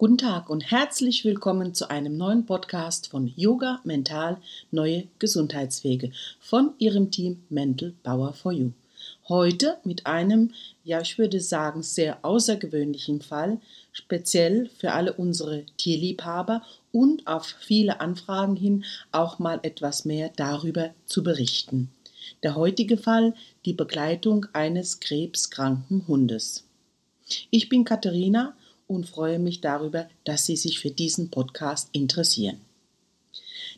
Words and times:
Guten 0.00 0.16
Tag 0.16 0.48
und 0.48 0.70
herzlich 0.70 1.26
willkommen 1.26 1.74
zu 1.74 1.90
einem 1.90 2.16
neuen 2.16 2.46
Podcast 2.46 3.08
von 3.08 3.30
Yoga 3.36 3.80
Mental 3.84 4.38
Neue 4.70 5.08
Gesundheitswege 5.18 6.10
von 6.40 6.72
Ihrem 6.78 7.10
Team 7.10 7.42
Mental 7.50 7.92
Power 8.02 8.32
for 8.32 8.50
You. 8.50 8.70
Heute 9.28 9.76
mit 9.84 10.06
einem, 10.06 10.54
ja, 10.84 11.02
ich 11.02 11.18
würde 11.18 11.38
sagen, 11.38 11.82
sehr 11.82 12.24
außergewöhnlichen 12.24 13.20
Fall, 13.20 13.60
speziell 13.92 14.70
für 14.74 14.92
alle 14.92 15.12
unsere 15.12 15.66
Tierliebhaber 15.76 16.62
und 16.92 17.26
auf 17.26 17.54
viele 17.60 18.00
Anfragen 18.00 18.56
hin 18.56 18.86
auch 19.12 19.38
mal 19.38 19.60
etwas 19.64 20.06
mehr 20.06 20.30
darüber 20.34 20.94
zu 21.04 21.22
berichten. 21.22 21.90
Der 22.42 22.54
heutige 22.54 22.96
Fall 22.96 23.34
die 23.66 23.74
Begleitung 23.74 24.46
eines 24.54 25.00
krebskranken 25.00 26.08
Hundes. 26.08 26.64
Ich 27.50 27.68
bin 27.68 27.84
Katharina 27.84 28.54
und 28.90 29.08
freue 29.08 29.38
mich 29.38 29.60
darüber, 29.60 30.08
dass 30.24 30.44
Sie 30.46 30.56
sich 30.56 30.80
für 30.80 30.90
diesen 30.90 31.30
Podcast 31.30 31.88
interessieren. 31.92 32.60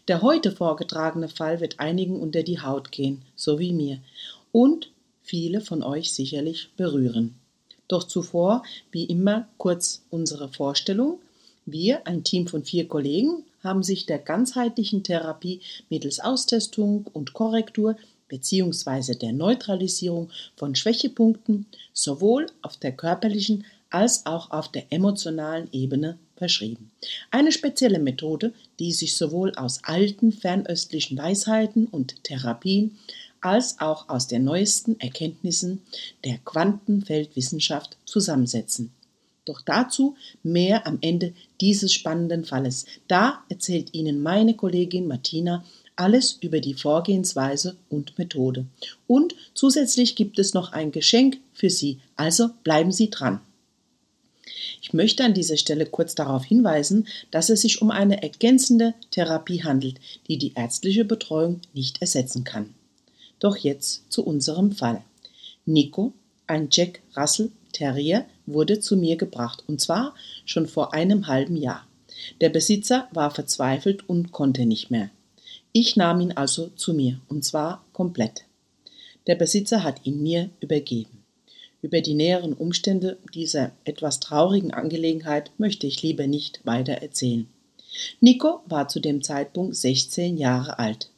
Der 0.09 0.23
heute 0.23 0.51
vorgetragene 0.51 1.29
Fall 1.29 1.61
wird 1.61 1.79
einigen 1.79 2.19
unter 2.19 2.43
die 2.43 2.61
Haut 2.61 2.91
gehen, 2.91 3.23
so 3.37 3.59
wie 3.59 3.73
mir, 3.73 3.99
und 4.53 4.91
viele 5.23 5.61
von 5.61 5.83
euch 5.83 6.13
sicherlich 6.13 6.71
berühren. 6.77 7.35
Doch 7.89 8.05
zuvor, 8.05 8.63
wie 8.91 9.05
immer, 9.05 9.49
kurz 9.59 10.03
unsere 10.11 10.49
Vorstellung. 10.49 11.21
Wir, 11.67 12.07
ein 12.07 12.25
Team 12.25 12.49
von 12.49 12.65
vier 12.65 12.89
Kollegen, 12.89 13.45
haben 13.63 13.83
sich 13.83 14.07
der 14.07 14.19
ganzheitlichen 14.19 15.05
Therapie 15.05 15.61
mittels 15.91 16.21
Austestung 16.21 17.07
und 17.13 17.35
Korrektur 17.35 17.97
bzw. 18.29 19.15
der 19.15 19.33
Neutralisierung 19.33 20.31
von 20.57 20.75
Schwächepunkten 20.75 21.67
sowohl 21.93 22.47
auf 22.63 22.79
der 22.79 22.93
körperlichen 22.93 23.67
als 23.93 24.27
auch 24.27 24.51
auf 24.51 24.71
der 24.71 24.93
emotionalen 24.93 25.69
Ebene 25.73 26.19
verschrieben. 26.37 26.91
Eine 27.31 27.53
spezielle 27.53 27.99
Methode, 27.99 28.53
die 28.79 28.93
sich 28.93 29.15
sowohl 29.17 29.55
aus 29.55 29.85
alten 29.85 30.33
fernöstlichen 30.33 31.19
Weisheiten 31.19 31.87
und 31.87 32.25
Therapien 32.25 32.99
als 33.41 33.81
auch 33.81 34.09
aus 34.09 34.27
den 34.29 34.45
neuesten 34.45 34.99
Erkenntnissen 35.01 35.83
der 36.25 36.39
Quantenfeldwissenschaft 36.39 37.97
zusammensetzen. 38.05 38.93
Doch 39.45 39.61
dazu 39.61 40.17
mehr 40.45 40.87
am 40.87 40.99
Ende 41.01 41.35
dieses 41.61 41.93
spannenden 41.93 42.45
Falles. 42.45 42.87
Da 43.09 43.43
erzählt 43.49 43.93
Ihnen 43.93 44.23
meine 44.23 44.55
Kollegin 44.55 45.09
Martina 45.09 45.65
alles 45.97 46.39
über 46.41 46.61
die 46.61 46.75
Vorgehensweise 46.75 47.77
und 47.89 48.17
Methode. 48.19 48.67
Und 49.07 49.35
zusätzlich 49.55 50.17
gibt 50.17 50.39
es 50.39 50.55
noch 50.55 50.73
ein 50.73 50.93
Geschenk 50.93 51.39
für 51.53 51.71
Sie, 51.71 51.99
also 52.17 52.51
bleiben 52.65 52.93
Sie 52.93 53.11
dran. 53.11 53.41
Ich 54.81 54.93
möchte 54.93 55.25
an 55.25 55.35
dieser 55.35 55.57
Stelle 55.57 55.87
kurz 55.87 56.15
darauf 56.15 56.45
hinweisen, 56.45 57.07
dass 57.31 57.49
es 57.49 57.63
sich 57.63 57.83
um 57.83 57.91
eine 57.91 58.23
ergänzende 58.23 58.95
Therapie 59.11 59.63
handelt, 59.63 60.01
die 60.29 60.39
die 60.39 60.55
ärztliche 60.55 61.05
Betreuung 61.05 61.61
nicht 61.73 62.01
ersetzen 62.01 62.45
kann. 62.45 62.75
Doch 63.39 63.57
jetzt 63.57 64.11
zu 64.11 64.25
unserem 64.25 64.73
Fall. 64.73 65.03
Nico, 65.65 66.13
ein 66.47 66.69
Jack 66.71 67.01
Russell 67.17 67.51
Terrier, 67.73 68.27
wurde 68.47 68.81
zu 68.81 68.97
mir 68.97 69.17
gebracht, 69.17 69.65
und 69.67 69.81
zwar 69.81 70.15
schon 70.45 70.67
vor 70.67 70.93
einem 70.93 71.27
halben 71.27 71.57
Jahr. 71.57 71.87
Der 72.41 72.51
Besitzer 72.51 73.09
war 73.13 73.31
verzweifelt 73.31 74.09
und 74.09 74.33
konnte 74.33 74.67
nicht 74.67 74.91
mehr. 74.91 75.11
Ich 75.73 75.97
nahm 75.97 76.21
ihn 76.21 76.33
also 76.33 76.69
zu 76.77 76.93
mir, 76.93 77.21
und 77.29 77.45
zwar 77.45 77.85
komplett. 77.93 78.45
Der 79.27 79.37
Besitzer 79.37 79.83
hat 79.83 80.05
ihn 80.05 80.23
mir 80.23 80.51
übergeben. 80.61 81.22
Über 81.83 82.01
die 82.01 82.15
näheren 82.15 82.53
Umstände 82.53 83.19
dieser 83.35 83.73
etwas 83.85 84.21
traurigen 84.21 84.73
Angelegenheit 84.73 85.51
möchte 85.59 85.89
ich 85.89 86.01
lieber 86.01 86.29
nicht 86.29 86.61
weiter 86.65 86.93
erzählen. 86.93 87.49
Nico 88.21 88.61
war 88.67 88.87
zu 88.87 89.01
dem 89.01 89.21
Zeitpunkt 89.21 89.75
16 89.75 90.39
Jahre 90.39 90.79
alt. 90.79 91.11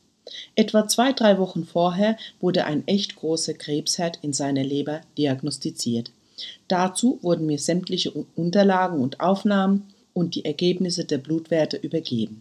Etwa 0.55 0.89
zwei, 0.89 1.13
drei 1.13 1.39
Wochen 1.39 1.65
vorher 1.67 2.17
wurde 2.41 2.65
ein 2.65 2.89
echt 2.89 3.17
großer 3.17 3.53
Krebsherd 3.53 4.21
in 4.23 4.33
seiner 4.33 4.65
Leber 4.65 5.03
diagnostiziert. 5.19 6.11
Dazu 6.67 7.19
wurden 7.21 7.45
mir 7.45 7.59
sämtliche 7.59 8.11
Unterlagen 8.35 9.03
und 9.03 9.21
Aufnahmen 9.21 9.93
und 10.15 10.35
die 10.35 10.47
Ergebnisse 10.47 11.05
der 11.05 11.19
Blutwerte 11.19 11.77
übergeben. 11.77 12.41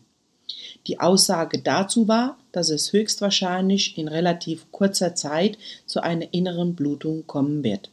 Die 0.88 1.02
Aussage 1.02 1.60
dazu 1.60 2.08
war, 2.08 2.38
dass 2.54 2.70
es 2.70 2.94
höchstwahrscheinlich 2.94 3.98
in 3.98 4.08
relativ 4.08 4.72
kurzer 4.72 5.14
Zeit 5.14 5.58
zu 5.86 6.02
einer 6.02 6.34
inneren 6.34 6.74
Blutung 6.76 7.28
kommen 7.28 7.66
wird 7.66 7.90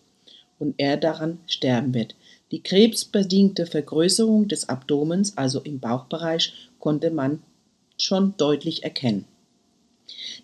und 0.61 0.77
er 0.79 0.97
daran 0.97 1.41
sterben 1.49 1.93
wird. 1.95 2.15
Die 2.53 2.63
krebsbedingte 2.63 3.67
Vergrößerung 3.67 4.47
des 4.47 4.69
Abdomens, 4.69 5.37
also 5.37 5.61
im 5.61 5.81
Bauchbereich, 5.81 6.53
konnte 6.79 7.11
man 7.11 7.43
schon 7.99 8.35
deutlich 8.37 8.85
erkennen. 8.85 9.25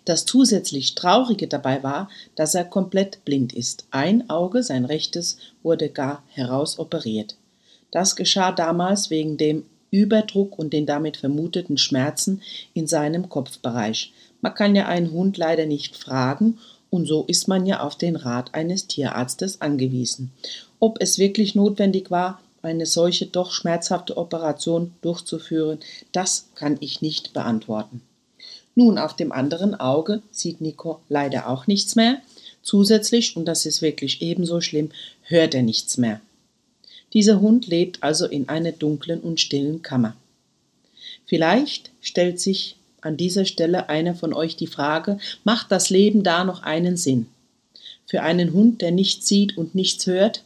Das 0.05 0.25
zusätzlich 0.25 0.95
Traurige 0.95 1.47
dabei 1.47 1.83
war, 1.83 2.09
dass 2.35 2.55
er 2.55 2.63
komplett 2.63 3.23
blind 3.25 3.53
ist. 3.53 3.87
Ein 3.91 4.29
Auge, 4.29 4.63
sein 4.63 4.85
rechtes, 4.85 5.37
wurde 5.63 5.89
gar 5.89 6.23
herausoperiert. 6.29 7.35
Das 7.91 8.15
geschah 8.15 8.51
damals 8.51 9.09
wegen 9.09 9.37
dem 9.37 9.65
Überdruck 9.91 10.59
und 10.59 10.73
den 10.73 10.85
damit 10.85 11.17
vermuteten 11.17 11.77
Schmerzen 11.77 12.41
in 12.73 12.87
seinem 12.87 13.29
Kopfbereich. 13.29 14.13
Man 14.41 14.53
kann 14.53 14.75
ja 14.75 14.87
einen 14.87 15.11
Hund 15.11 15.37
leider 15.37 15.65
nicht 15.65 15.95
fragen 15.95 16.57
und 16.89 17.05
so 17.05 17.25
ist 17.25 17.47
man 17.47 17.65
ja 17.65 17.81
auf 17.81 17.97
den 17.97 18.15
Rat 18.15 18.53
eines 18.53 18.87
Tierarztes 18.87 19.61
angewiesen. 19.61 20.31
Ob 20.79 21.01
es 21.01 21.17
wirklich 21.17 21.55
notwendig 21.55 22.11
war, 22.11 22.41
eine 22.61 22.85
solche 22.85 23.25
doch 23.25 23.51
schmerzhafte 23.51 24.17
Operation 24.17 24.93
durchzuführen, 25.01 25.79
das 26.11 26.47
kann 26.55 26.77
ich 26.79 27.01
nicht 27.01 27.33
beantworten. 27.33 28.01
Nun, 28.75 28.97
auf 28.97 29.15
dem 29.15 29.31
anderen 29.31 29.73
Auge 29.75 30.21
sieht 30.31 30.61
Nico 30.61 30.99
leider 31.09 31.49
auch 31.49 31.65
nichts 31.65 31.95
mehr. 31.95 32.21
Zusätzlich, 32.61 33.35
und 33.35 33.45
das 33.45 33.65
ist 33.65 33.81
wirklich 33.81 34.21
ebenso 34.21 34.61
schlimm, 34.61 34.91
hört 35.23 35.55
er 35.55 35.63
nichts 35.63 35.97
mehr. 35.97 36.21
Dieser 37.13 37.39
Hund 37.41 37.67
lebt 37.67 38.03
also 38.03 38.25
in 38.25 38.49
einer 38.49 38.73
dunklen 38.73 39.21
und 39.21 39.39
stillen 39.39 39.81
Kammer. 39.81 40.15
Vielleicht 41.25 41.91
stellt 42.01 42.39
sich 42.39 42.75
an 43.01 43.17
dieser 43.17 43.45
Stelle 43.45 43.89
einer 43.89 44.15
von 44.15 44.33
euch 44.33 44.55
die 44.55 44.67
Frage, 44.67 45.19
macht 45.43 45.71
das 45.71 45.89
Leben 45.89 46.23
da 46.23 46.43
noch 46.43 46.63
einen 46.63 46.97
Sinn? 46.97 47.27
Für 48.05 48.21
einen 48.21 48.53
Hund, 48.53 48.81
der 48.81 48.91
nichts 48.91 49.27
sieht 49.27 49.57
und 49.57 49.75
nichts 49.75 50.07
hört? 50.07 50.43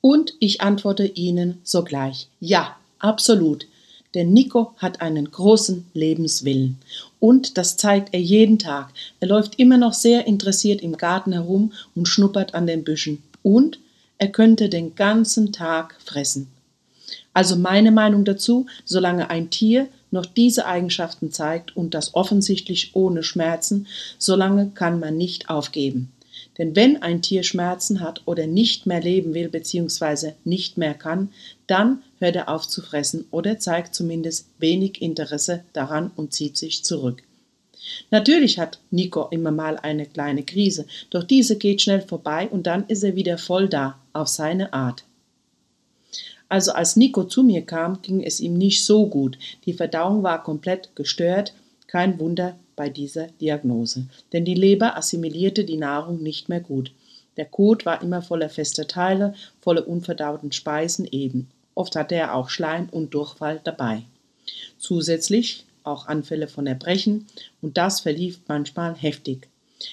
Und 0.00 0.34
ich 0.40 0.60
antworte 0.60 1.06
Ihnen 1.06 1.58
sogleich, 1.62 2.28
ja, 2.40 2.76
absolut. 2.98 3.66
Denn 4.14 4.32
Nico 4.32 4.72
hat 4.78 5.00
einen 5.00 5.30
großen 5.30 5.86
Lebenswillen. 5.94 6.78
Und 7.20 7.58
das 7.58 7.76
zeigt 7.76 8.12
er 8.12 8.20
jeden 8.20 8.58
Tag. 8.58 8.92
Er 9.20 9.28
läuft 9.28 9.58
immer 9.58 9.76
noch 9.76 9.92
sehr 9.92 10.26
interessiert 10.26 10.80
im 10.80 10.96
Garten 10.96 11.32
herum 11.32 11.72
und 11.94 12.08
schnuppert 12.08 12.54
an 12.54 12.66
den 12.66 12.82
Büschen. 12.82 13.22
Und 13.42 13.78
er 14.18 14.28
könnte 14.28 14.68
den 14.68 14.96
ganzen 14.96 15.52
Tag 15.52 15.96
fressen. 16.04 16.48
Also 17.32 17.56
meine 17.56 17.92
Meinung 17.92 18.24
dazu, 18.24 18.66
solange 18.84 19.30
ein 19.30 19.50
Tier 19.50 19.88
noch 20.10 20.26
diese 20.26 20.66
Eigenschaften 20.66 21.32
zeigt 21.32 21.76
und 21.76 21.94
das 21.94 22.14
offensichtlich 22.14 22.90
ohne 22.94 23.22
Schmerzen, 23.22 23.86
solange 24.18 24.70
kann 24.70 25.00
man 25.00 25.16
nicht 25.16 25.50
aufgeben. 25.50 26.12
Denn 26.58 26.76
wenn 26.76 27.02
ein 27.02 27.22
Tier 27.22 27.42
Schmerzen 27.42 28.00
hat 28.00 28.22
oder 28.26 28.46
nicht 28.46 28.86
mehr 28.86 29.00
leben 29.00 29.34
will 29.34 29.48
bzw. 29.48 30.32
nicht 30.44 30.76
mehr 30.78 30.94
kann, 30.94 31.30
dann 31.66 32.02
hört 32.18 32.36
er 32.36 32.48
auf 32.48 32.68
zu 32.68 32.82
fressen 32.82 33.26
oder 33.30 33.58
zeigt 33.58 33.94
zumindest 33.94 34.46
wenig 34.58 35.00
Interesse 35.00 35.64
daran 35.72 36.10
und 36.16 36.32
zieht 36.32 36.56
sich 36.56 36.84
zurück. 36.84 37.22
Natürlich 38.10 38.58
hat 38.58 38.78
Nico 38.90 39.28
immer 39.30 39.50
mal 39.50 39.78
eine 39.78 40.06
kleine 40.06 40.42
Krise, 40.42 40.86
doch 41.08 41.24
diese 41.24 41.56
geht 41.56 41.82
schnell 41.82 42.02
vorbei 42.02 42.48
und 42.48 42.66
dann 42.66 42.86
ist 42.88 43.02
er 43.02 43.16
wieder 43.16 43.38
voll 43.38 43.68
da, 43.68 43.98
auf 44.12 44.28
seine 44.28 44.72
Art. 44.72 45.04
Also 46.50 46.72
als 46.72 46.96
Nico 46.96 47.24
zu 47.24 47.44
mir 47.44 47.62
kam, 47.62 48.02
ging 48.02 48.22
es 48.22 48.40
ihm 48.40 48.54
nicht 48.54 48.84
so 48.84 49.06
gut. 49.06 49.38
Die 49.66 49.72
Verdauung 49.72 50.24
war 50.24 50.42
komplett 50.42 50.94
gestört. 50.96 51.54
Kein 51.86 52.18
Wunder 52.18 52.58
bei 52.74 52.88
dieser 52.88 53.28
Diagnose. 53.40 54.06
Denn 54.32 54.44
die 54.44 54.54
Leber 54.54 54.96
assimilierte 54.96 55.64
die 55.64 55.76
Nahrung 55.76 56.22
nicht 56.22 56.48
mehr 56.48 56.60
gut. 56.60 56.90
Der 57.36 57.44
Kot 57.44 57.86
war 57.86 58.02
immer 58.02 58.20
voller 58.20 58.48
fester 58.48 58.88
Teile, 58.88 59.34
voller 59.60 59.86
unverdauten 59.86 60.50
Speisen 60.50 61.06
eben. 61.10 61.48
Oft 61.74 61.94
hatte 61.94 62.16
er 62.16 62.34
auch 62.34 62.50
Schleim 62.50 62.88
und 62.90 63.14
Durchfall 63.14 63.60
dabei. 63.62 64.02
Zusätzlich 64.76 65.64
auch 65.84 66.08
Anfälle 66.08 66.48
von 66.48 66.66
Erbrechen 66.66 67.26
und 67.62 67.78
das 67.78 68.00
verlief 68.00 68.40
manchmal 68.48 68.96
heftig. 68.96 69.46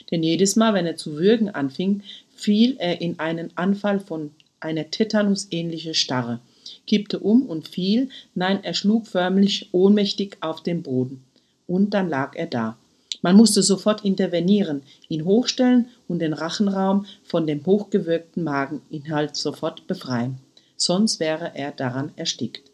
Denn 0.09 0.23
jedes 0.23 0.55
Mal, 0.55 0.73
wenn 0.73 0.87
er 0.87 0.97
zu 0.97 1.17
würgen 1.17 1.49
anfing, 1.49 2.01
fiel 2.35 2.77
er 2.79 2.99
in 2.99 3.19
einen 3.19 3.55
Anfall 3.55 3.99
von 3.99 4.31
einer 4.59 4.89
Tetanus-ähnliche 4.89 5.93
Starre, 5.93 6.39
kippte 6.87 7.19
um 7.19 7.45
und 7.45 7.67
fiel, 7.67 8.09
nein, 8.33 8.63
er 8.63 8.73
schlug 8.73 9.07
förmlich 9.07 9.69
ohnmächtig 9.73 10.37
auf 10.39 10.63
den 10.63 10.81
Boden. 10.81 11.23
Und 11.67 11.93
dann 11.93 12.09
lag 12.09 12.35
er 12.35 12.47
da. 12.47 12.77
Man 13.21 13.35
musste 13.35 13.61
sofort 13.61 14.05
intervenieren, 14.05 14.83
ihn 15.09 15.25
hochstellen 15.25 15.89
und 16.07 16.19
den 16.19 16.33
Rachenraum 16.33 17.05
von 17.23 17.45
dem 17.45 17.65
hochgewirkten 17.65 18.43
Mageninhalt 18.43 19.35
sofort 19.35 19.87
befreien. 19.87 20.39
sonst 20.79 21.19
wäre 21.19 21.53
er 21.55 21.71
daran 21.71 22.11
erstickt. 22.15 22.69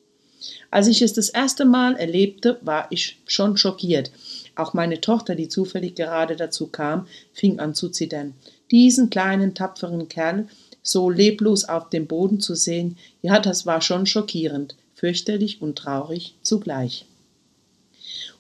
Als 0.70 0.88
ich 0.88 1.02
es 1.02 1.14
das 1.14 1.30
erste 1.30 1.64
Mal 1.64 1.96
erlebte, 1.96 2.60
war 2.62 2.88
ich 2.90 3.18
schon 3.26 3.56
schockiert. 3.56 4.12
Auch 4.56 4.74
meine 4.74 5.00
Tochter, 5.00 5.36
die 5.36 5.48
zufällig 5.48 5.96
gerade 5.96 6.36
dazu 6.36 6.68
kam, 6.68 7.08
fing 7.32 7.60
an 7.60 7.74
zu 7.76 7.90
zittern. 7.90 8.34
Diesen 8.72 9.10
kleinen, 9.10 9.56
tapferen 9.56 10.10
Kerl 10.10 10.48
so 10.84 11.10
leblos 11.10 11.66
auf 11.66 11.90
dem 11.90 12.06
Boden 12.06 12.40
zu 12.40 12.54
sehen, 12.54 12.98
ja, 13.22 13.40
das 13.40 13.66
war 13.66 13.82
schon 13.82 14.06
schockierend, 14.06 14.76
fürchterlich 14.94 15.62
und 15.62 15.78
traurig 15.78 16.36
zugleich. 16.44 17.06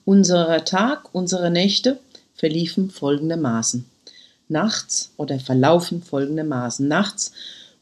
Unser 0.05 0.63
Tag, 0.65 1.15
unsere 1.15 1.49
Nächte 1.49 1.97
verliefen 2.35 2.89
folgendermaßen. 2.89 3.85
Nachts 4.49 5.11
oder 5.15 5.39
verlaufen 5.39 6.03
folgendermaßen. 6.03 6.85
Nachts 6.85 7.31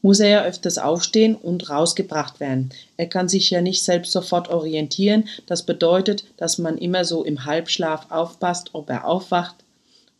muss 0.02 0.20
er 0.20 0.28
ja 0.28 0.44
öfters 0.44 0.78
aufstehen 0.78 1.34
und 1.34 1.68
rausgebracht 1.68 2.40
werden. 2.40 2.70
Er 2.96 3.06
kann 3.06 3.28
sich 3.28 3.50
ja 3.50 3.60
nicht 3.60 3.82
selbst 3.82 4.12
sofort 4.12 4.48
orientieren. 4.48 5.28
Das 5.46 5.64
bedeutet, 5.64 6.24
dass 6.36 6.58
man 6.58 6.78
immer 6.78 7.04
so 7.04 7.24
im 7.24 7.44
Halbschlaf 7.44 8.10
aufpasst, 8.10 8.70
ob 8.72 8.90
er 8.90 9.06
aufwacht 9.06 9.56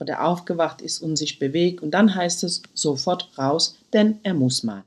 oder 0.02 0.24
aufgewacht 0.24 0.82
ist 0.82 1.00
und 1.02 1.16
sich 1.16 1.38
bewegt. 1.38 1.82
Und 1.82 1.92
dann 1.92 2.14
heißt 2.14 2.44
es 2.44 2.62
sofort 2.74 3.30
raus, 3.38 3.76
denn 3.92 4.18
er 4.22 4.34
muss 4.34 4.62
mal. 4.62 4.84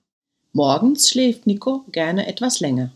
Morgens 0.54 1.10
schläft 1.10 1.48
Nico 1.48 1.84
gerne 1.92 2.28
etwas 2.28 2.60
länger. 2.60 2.92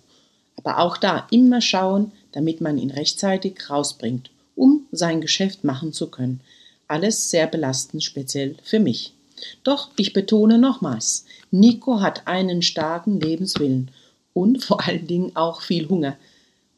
Aber 0.56 0.80
auch 0.80 0.98
da 0.98 1.28
immer 1.32 1.62
schauen, 1.62 2.12
damit 2.32 2.62
man 2.62 2.78
ihn 2.78 2.92
rechtzeitig 2.92 3.70
rausbringt, 3.70 4.30
um 4.56 4.86
sein 4.92 5.22
Geschäft 5.22 5.64
machen 5.64 5.94
zu 5.94 6.08
können. 6.08 6.42
Alles 6.88 7.32
sehr 7.32 7.48
belastend, 7.48 8.04
speziell 8.04 8.56
für 8.64 8.80
mich. 8.80 9.14
Doch 9.64 9.90
ich 9.96 10.14
betone 10.14 10.58
nochmals, 10.58 11.26
Nico 11.52 12.02
hat 12.02 12.28
einen 12.28 12.62
starken 12.62 13.20
Lebenswillen 13.20 13.92
und 14.34 14.64
vor 14.64 14.86
allen 14.86 15.08
Dingen 15.08 15.36
auch 15.36 15.62
viel 15.62 15.88
Hunger. 15.88 16.18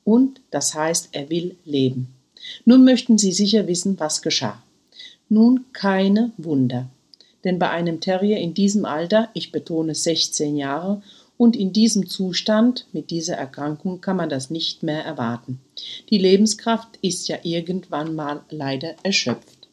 Und 0.04 0.42
das 0.52 0.74
heißt, 0.74 1.10
er 1.12 1.30
will 1.30 1.56
leben. 1.66 2.08
Nun 2.66 2.84
möchten 2.84 3.18
Sie 3.18 3.32
sicher 3.32 3.68
wissen, 3.68 4.00
was 4.00 4.22
geschah. 4.22 4.62
Nun 5.32 5.64
keine 5.72 6.34
Wunder. 6.36 6.90
Denn 7.46 7.58
bei 7.58 7.70
einem 7.70 8.02
Terrier 8.02 8.40
in 8.40 8.54
diesem 8.54 8.84
Alter, 8.84 9.30
ich 9.34 9.54
betone 9.54 9.96
16 9.96 10.58
Jahre, 10.58 11.02
und 11.38 11.56
in 11.56 11.72
diesem 11.72 12.10
Zustand 12.10 12.86
mit 12.92 13.12
dieser 13.12 13.36
Erkrankung 13.36 14.02
kann 14.02 14.18
man 14.18 14.28
das 14.28 14.50
nicht 14.50 14.84
mehr 14.84 15.06
erwarten. 15.06 15.62
Die 16.10 16.18
Lebenskraft 16.18 17.00
ist 17.02 17.30
ja 17.30 17.38
irgendwann 17.44 18.14
mal 18.14 18.42
leider 18.50 18.96
erschöpft. 19.04 19.70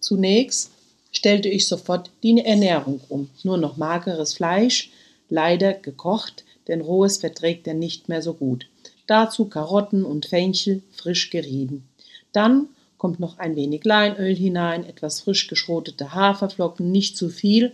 Zunächst 0.00 0.70
stellte 1.12 1.50
ich 1.50 1.66
sofort 1.66 2.10
die 2.22 2.42
Ernährung 2.42 3.02
um. 3.10 3.28
Nur 3.42 3.58
noch 3.58 3.76
mageres 3.76 4.32
Fleisch, 4.32 4.90
leider 5.28 5.74
gekocht, 5.74 6.42
denn 6.68 6.80
rohes 6.80 7.18
verträgt 7.18 7.66
er 7.66 7.74
nicht 7.74 8.08
mehr 8.08 8.22
so 8.22 8.32
gut. 8.32 8.66
Dazu 9.06 9.44
Karotten 9.44 10.06
und 10.06 10.24
Fenchel 10.24 10.80
frisch 10.90 11.28
gerieben. 11.28 11.86
Dann 12.32 12.68
kommt 12.98 13.20
noch 13.20 13.38
ein 13.38 13.56
wenig 13.56 13.84
Leinöl 13.84 14.34
hinein, 14.34 14.84
etwas 14.84 15.20
frisch 15.20 15.48
geschrotete 15.48 16.14
Haferflocken, 16.14 16.90
nicht 16.90 17.16
zu 17.16 17.28
viel, 17.28 17.72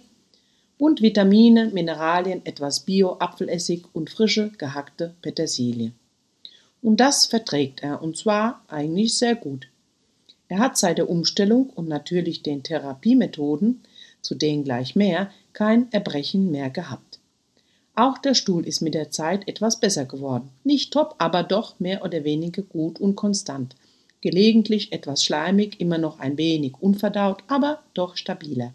und 0.79 1.03
Vitamine, 1.03 1.67
Mineralien, 1.67 2.45
etwas 2.47 2.81
Bio-Apfelessig 2.81 3.85
und 3.93 4.09
frische 4.09 4.51
gehackte 4.57 5.15
Petersilie. 5.21 5.93
Und 6.83 7.01
das 7.01 7.27
verträgt 7.27 7.83
er, 7.83 8.03
und 8.03 8.17
zwar 8.17 8.65
eigentlich 8.69 9.17
sehr 9.17 9.35
gut. 9.35 9.69
Er 10.49 10.59
hat 10.59 10.79
seit 10.79 10.99
der 10.99 11.11
Umstellung 11.11 11.71
und 11.71 11.87
natürlich 11.87 12.43
den 12.43 12.63
Therapiemethoden, 12.63 13.83
zu 14.23 14.35
denen 14.35 14.65
gleich 14.65 14.97
mehr, 14.97 15.31
kein 15.53 15.93
Erbrechen 15.93 16.51
mehr 16.51 16.71
gehabt. 16.71 17.21
Auch 17.95 18.19
der 18.19 18.35
Stuhl 18.35 18.67
ist 18.67 18.81
mit 18.81 18.95
der 18.95 19.11
Zeit 19.11 19.47
etwas 19.47 19.79
besser 19.79 20.07
geworden. 20.07 20.49
Nicht 20.65 20.93
top, 20.93 21.15
aber 21.19 21.43
doch 21.43 21.79
mehr 21.79 22.03
oder 22.03 22.25
weniger 22.25 22.63
gut 22.63 22.99
und 22.99 23.15
konstant. 23.15 23.77
Gelegentlich 24.21 24.93
etwas 24.93 25.25
schleimig, 25.25 25.81
immer 25.81 25.99
noch 25.99 26.19
ein 26.19 26.37
wenig 26.37 26.75
unverdaut, 26.81 27.43
aber 27.47 27.83
doch 27.95 28.17
stabiler. 28.17 28.75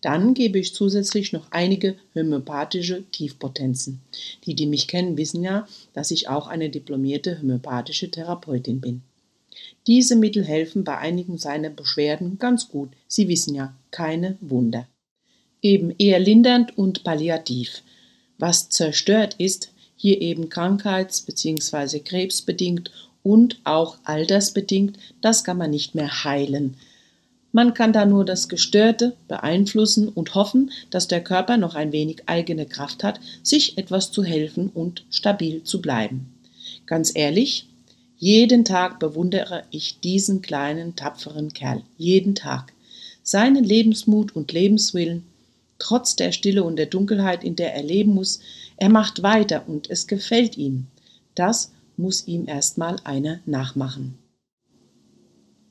Dann 0.00 0.34
gebe 0.34 0.58
ich 0.58 0.74
zusätzlich 0.74 1.32
noch 1.32 1.46
einige 1.50 1.96
homöopathische 2.14 3.04
Tiefpotenzen. 3.10 4.00
Die, 4.44 4.54
die 4.54 4.66
mich 4.66 4.86
kennen, 4.86 5.16
wissen 5.16 5.42
ja, 5.42 5.66
dass 5.94 6.10
ich 6.10 6.28
auch 6.28 6.46
eine 6.46 6.68
diplomierte 6.68 7.40
homöopathische 7.40 8.10
Therapeutin 8.10 8.80
bin. 8.80 9.02
Diese 9.86 10.16
Mittel 10.16 10.44
helfen 10.44 10.84
bei 10.84 10.98
einigen 10.98 11.38
seiner 11.38 11.70
Beschwerden 11.70 12.38
ganz 12.38 12.68
gut. 12.68 12.90
Sie 13.06 13.28
wissen 13.28 13.54
ja, 13.54 13.74
keine 13.90 14.36
Wunder. 14.40 14.86
Eben 15.62 15.94
eher 15.96 16.18
lindernd 16.18 16.76
und 16.76 17.04
palliativ. 17.04 17.82
Was 18.36 18.68
zerstört 18.68 19.36
ist, 19.38 19.72
hier 19.96 20.20
eben 20.20 20.50
krankheits- 20.50 21.22
bzw. 21.22 22.00
krebsbedingt 22.00 22.90
und 23.24 23.58
auch 23.64 23.96
altersbedingt, 24.04 24.96
das 25.20 25.42
kann 25.42 25.58
man 25.58 25.72
nicht 25.72 25.96
mehr 25.96 26.22
heilen. 26.22 26.76
Man 27.50 27.74
kann 27.74 27.92
da 27.92 28.04
nur 28.04 28.24
das 28.24 28.48
Gestörte 28.48 29.16
beeinflussen 29.28 30.08
und 30.08 30.34
hoffen, 30.34 30.70
dass 30.90 31.08
der 31.08 31.22
Körper 31.22 31.56
noch 31.56 31.74
ein 31.74 31.92
wenig 31.92 32.22
eigene 32.26 32.66
Kraft 32.66 33.02
hat, 33.02 33.18
sich 33.42 33.78
etwas 33.78 34.12
zu 34.12 34.22
helfen 34.22 34.70
und 34.72 35.04
stabil 35.10 35.62
zu 35.62 35.80
bleiben. 35.80 36.32
Ganz 36.86 37.12
ehrlich, 37.14 37.66
jeden 38.18 38.64
Tag 38.64 38.98
bewundere 38.98 39.64
ich 39.70 40.00
diesen 40.00 40.42
kleinen, 40.42 40.96
tapferen 40.96 41.52
Kerl. 41.52 41.82
Jeden 41.96 42.34
Tag. 42.34 42.72
Seinen 43.22 43.64
Lebensmut 43.64 44.34
und 44.36 44.52
Lebenswillen, 44.52 45.24
trotz 45.78 46.16
der 46.16 46.32
Stille 46.32 46.64
und 46.64 46.76
der 46.76 46.86
Dunkelheit, 46.86 47.44
in 47.44 47.56
der 47.56 47.74
er 47.74 47.82
leben 47.82 48.14
muss, 48.14 48.40
er 48.76 48.88
macht 48.88 49.22
weiter 49.22 49.64
und 49.66 49.88
es 49.90 50.06
gefällt 50.06 50.58
ihm. 50.58 50.86
Das 51.34 51.70
muss 51.96 52.26
ihm 52.26 52.48
erstmal 52.48 52.96
einer 53.04 53.40
nachmachen. 53.46 54.18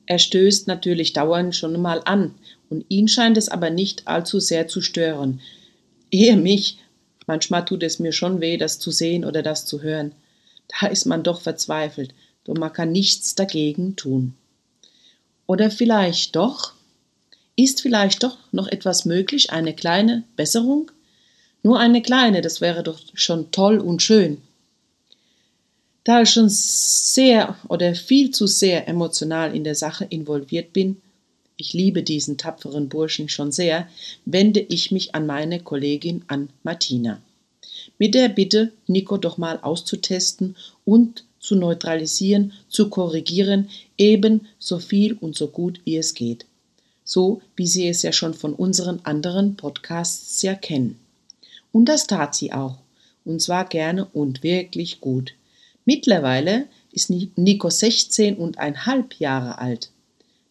Er 0.06 0.18
stößt 0.18 0.66
natürlich 0.68 1.12
dauernd 1.12 1.54
schon 1.54 1.80
mal 1.80 2.02
an, 2.04 2.34
und 2.68 2.84
ihn 2.88 3.08
scheint 3.08 3.36
es 3.36 3.48
aber 3.48 3.70
nicht 3.70 4.06
allzu 4.06 4.40
sehr 4.40 4.68
zu 4.68 4.80
stören. 4.80 5.40
Ehe 6.10 6.36
mich, 6.36 6.78
manchmal 7.26 7.64
tut 7.64 7.82
es 7.82 7.98
mir 7.98 8.12
schon 8.12 8.40
weh, 8.40 8.56
das 8.56 8.78
zu 8.78 8.90
sehen 8.90 9.24
oder 9.24 9.42
das 9.42 9.64
zu 9.64 9.82
hören. 9.82 10.12
Da 10.80 10.88
ist 10.88 11.04
man 11.04 11.22
doch 11.22 11.40
verzweifelt, 11.40 12.14
doch 12.44 12.54
man 12.54 12.72
kann 12.72 12.92
nichts 12.92 13.34
dagegen 13.34 13.96
tun. 13.96 14.34
Oder 15.46 15.70
vielleicht 15.70 16.36
doch? 16.36 16.72
Ist 17.56 17.80
vielleicht 17.82 18.22
doch 18.22 18.38
noch 18.50 18.66
etwas 18.66 19.04
möglich, 19.04 19.50
eine 19.50 19.74
kleine 19.74 20.24
Besserung? 20.36 20.90
Nur 21.62 21.78
eine 21.78 22.02
kleine, 22.02 22.40
das 22.40 22.60
wäre 22.60 22.82
doch 22.82 23.00
schon 23.14 23.50
toll 23.50 23.78
und 23.78 24.02
schön. 24.02 24.42
Da 26.04 26.20
ich 26.22 26.30
schon 26.30 26.50
sehr 26.50 27.56
oder 27.68 27.94
viel 27.94 28.30
zu 28.30 28.46
sehr 28.46 28.86
emotional 28.86 29.56
in 29.56 29.64
der 29.64 29.74
Sache 29.74 30.04
involviert 30.04 30.74
bin, 30.74 31.00
ich 31.56 31.72
liebe 31.72 32.02
diesen 32.02 32.36
tapferen 32.36 32.88
Burschen 32.88 33.28
schon 33.28 33.52
sehr, 33.52 33.88
wende 34.26 34.60
ich 34.60 34.90
mich 34.90 35.14
an 35.14 35.26
meine 35.26 35.60
Kollegin 35.60 36.24
an 36.26 36.50
Martina. 36.62 37.22
Mit 37.98 38.14
der 38.14 38.28
Bitte, 38.28 38.72
Nico 38.86 39.16
doch 39.16 39.38
mal 39.38 39.58
auszutesten 39.62 40.56
und 40.84 41.24
zu 41.38 41.54
neutralisieren, 41.54 42.52
zu 42.68 42.90
korrigieren, 42.90 43.70
eben 43.96 44.48
so 44.58 44.78
viel 44.78 45.14
und 45.14 45.36
so 45.36 45.48
gut 45.48 45.80
wie 45.84 45.96
es 45.96 46.14
geht. 46.14 46.44
So 47.04 47.40
wie 47.54 47.66
Sie 47.66 47.86
es 47.88 48.02
ja 48.02 48.12
schon 48.12 48.34
von 48.34 48.54
unseren 48.54 49.00
anderen 49.04 49.56
Podcasts 49.56 50.42
ja 50.42 50.54
kennen. 50.54 50.98
Und 51.70 51.86
das 51.86 52.06
tat 52.06 52.34
sie 52.34 52.52
auch. 52.52 52.78
Und 53.24 53.40
zwar 53.42 53.66
gerne 53.66 54.06
und 54.06 54.42
wirklich 54.42 55.00
gut. 55.00 55.34
Mittlerweile 55.84 56.66
ist 56.92 57.10
Nico 57.10 57.68
16 57.68 58.36
und 58.36 58.58
ein 58.58 58.86
halb 58.86 59.14
Jahre 59.20 59.58
alt. 59.58 59.90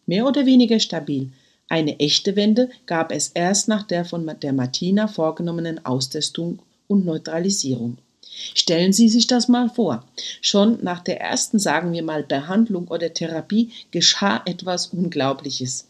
Mehr 0.06 0.26
oder 0.26 0.46
weniger 0.46 0.78
stabil. 0.78 1.30
Eine 1.68 1.98
echte 1.98 2.36
Wende 2.36 2.70
gab 2.86 3.10
es 3.10 3.28
erst 3.28 3.68
nach 3.68 3.82
der 3.82 4.04
von 4.04 4.30
der 4.42 4.52
Martina 4.52 5.08
vorgenommenen 5.08 5.84
Austestung 5.84 6.60
und 6.86 7.04
Neutralisierung. 7.04 7.98
Stellen 8.54 8.92
Sie 8.92 9.08
sich 9.08 9.26
das 9.26 9.48
mal 9.48 9.68
vor. 9.70 10.04
Schon 10.40 10.82
nach 10.82 11.00
der 11.00 11.20
ersten, 11.20 11.58
sagen 11.58 11.92
wir 11.92 12.02
mal, 12.02 12.22
Behandlung 12.22 12.88
oder 12.88 13.12
Therapie 13.12 13.70
geschah 13.90 14.42
etwas 14.44 14.88
Unglaubliches. 14.88 15.88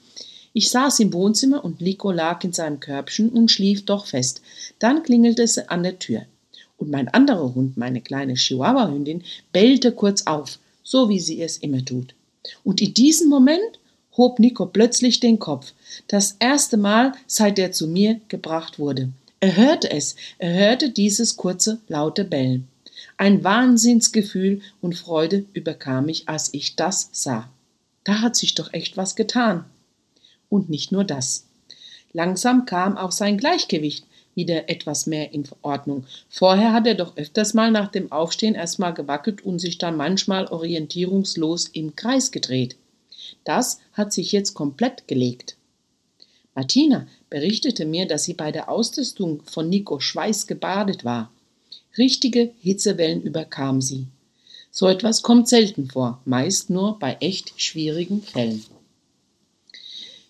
Ich 0.53 0.71
saß 0.71 1.01
im 1.01 1.13
Wohnzimmer 1.13 1.65
und 1.65 1.81
Nico 1.81 2.13
lag 2.13 2.45
in 2.45 2.53
seinem 2.53 2.81
Körbchen 2.81 3.31
und 3.31 3.51
schlief 3.51 3.85
doch 3.85 4.07
fest. 4.07 4.41
Dann 4.79 5.03
klingelte 5.03 5.43
es 5.43 5.59
an 5.59 5.83
der 5.83 5.99
Tür 5.99 6.27
und 6.77 6.91
mein 6.91 7.09
anderer 7.09 7.55
Hund, 7.55 7.77
meine 7.77 8.01
kleine 8.01 8.35
Chihuahua-Hündin, 8.35 9.23
bellte 9.53 9.93
kurz 9.93 10.27
auf, 10.27 10.59
so 10.83 11.09
wie 11.09 11.21
sie 11.21 11.41
es 11.41 11.59
immer 11.59 11.85
tut. 11.85 12.15
Und 12.63 12.83
in 12.83 12.95
diesem 12.95 13.29
Moment 13.29 13.79
hob 14.17 14.39
Nico 14.39 14.67
plötzlich 14.67 15.21
den 15.21 15.39
Kopf. 15.39 15.73
Das 16.09 16.37
erste 16.39 16.77
Mal, 16.77 17.13
seit 17.27 17.59
er 17.59 17.73
zu 17.73 17.87
mir 17.87 18.21
gebracht 18.29 18.79
wurde. 18.79 19.11
Er 19.41 19.57
hörte 19.57 19.91
es, 19.91 20.17
er 20.39 20.55
hörte 20.55 20.91
dieses 20.91 21.37
kurze, 21.37 21.81
laute 21.89 22.25
Bellen. 22.25 22.69
Ein 23.17 23.45
Wahnsinnsgefühl 23.45 24.61
und 24.81 24.95
Freude 24.97 25.45
überkam 25.53 26.07
mich, 26.07 26.29
als 26.29 26.53
ich 26.53 26.77
das 26.77 27.11
sah. 27.13 27.49
Da 28.05 28.21
hat 28.21 28.37
sich 28.37 28.55
doch 28.55 28.73
echt 28.73 28.97
was 28.97 29.17
getan. 29.17 29.65
Und 30.49 30.69
nicht 30.71 30.93
nur 30.93 31.05
das. 31.05 31.47
Langsam 32.13 32.65
kam 32.65 32.97
auch 32.97 33.13
sein 33.13 33.39
Gleichgewicht 33.39 34.05
wieder 34.35 34.69
etwas 34.69 35.07
mehr 35.07 35.33
in 35.33 35.45
Ordnung. 35.63 36.05
Vorher 36.29 36.73
hat 36.73 36.87
er 36.87 36.95
doch 36.95 37.17
öfters 37.17 37.55
mal 37.55 37.71
nach 37.71 37.91
dem 37.91 38.11
Aufstehen 38.13 38.55
erstmal 38.55 38.95
gewackelt 38.95 39.45
und 39.45 39.59
sich 39.59 39.79
dann 39.79 39.97
manchmal 39.97 40.47
orientierungslos 40.47 41.69
im 41.69 41.97
Kreis 41.97 42.31
gedreht. 42.31 42.77
Das 43.45 43.81
hat 43.93 44.13
sich 44.13 44.33
jetzt 44.33 44.55
komplett 44.55 45.09
gelegt. 45.09 45.57
Martina 46.55 47.07
berichtete 47.31 47.85
mir, 47.85 48.07
dass 48.07 48.25
sie 48.25 48.35
bei 48.35 48.53
der 48.53 48.69
Austestung 48.69 49.43
von 49.45 49.69
Nico 49.69 49.99
schweißgebadet 49.99 51.05
war. 51.05 51.33
Richtige 51.99 52.53
Hitzewellen 52.61 53.23
überkam 53.23 53.81
sie. 53.81 54.07
So 54.71 54.89
etwas 54.89 55.23
kommt 55.23 55.49
selten 55.49 55.89
vor, 55.89 56.21
meist 56.25 56.71
nur 56.71 56.99
bei 56.99 57.17
echt 57.21 57.61
schwierigen 57.61 58.23
Fällen. 58.23 58.65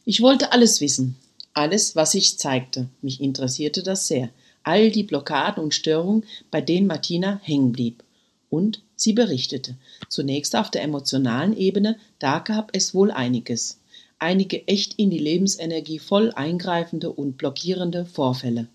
Ich 0.04 0.20
wollte 0.20 0.52
alles 0.52 0.82
wissen, 0.82 1.16
alles, 1.54 1.96
was 1.96 2.12
sich 2.12 2.38
zeigte. 2.38 2.88
Mich 3.00 3.20
interessierte 3.20 3.82
das 3.82 4.06
sehr. 4.06 4.30
All 4.62 4.90
die 4.90 5.02
Blockaden 5.02 5.62
und 5.62 5.74
Störungen, 5.74 6.24
bei 6.50 6.60
denen 6.60 6.86
Martina 6.86 7.40
hängen 7.42 7.72
blieb. 7.72 8.04
Und 8.50 8.82
sie 8.96 9.12
berichtete. 9.12 9.76
Zunächst 10.08 10.54
auf 10.54 10.70
der 10.70 10.82
emotionalen 10.82 11.56
Ebene, 11.56 11.96
da 12.18 12.38
gab 12.38 12.70
es 12.72 12.94
wohl 12.94 13.10
einiges 13.10 13.78
einige 14.24 14.66
echt 14.68 14.94
in 14.94 15.10
die 15.10 15.18
Lebensenergie 15.18 15.98
voll 15.98 16.32
eingreifende 16.32 17.12
und 17.12 17.36
blockierende 17.36 18.06
Vorfälle. 18.06 18.68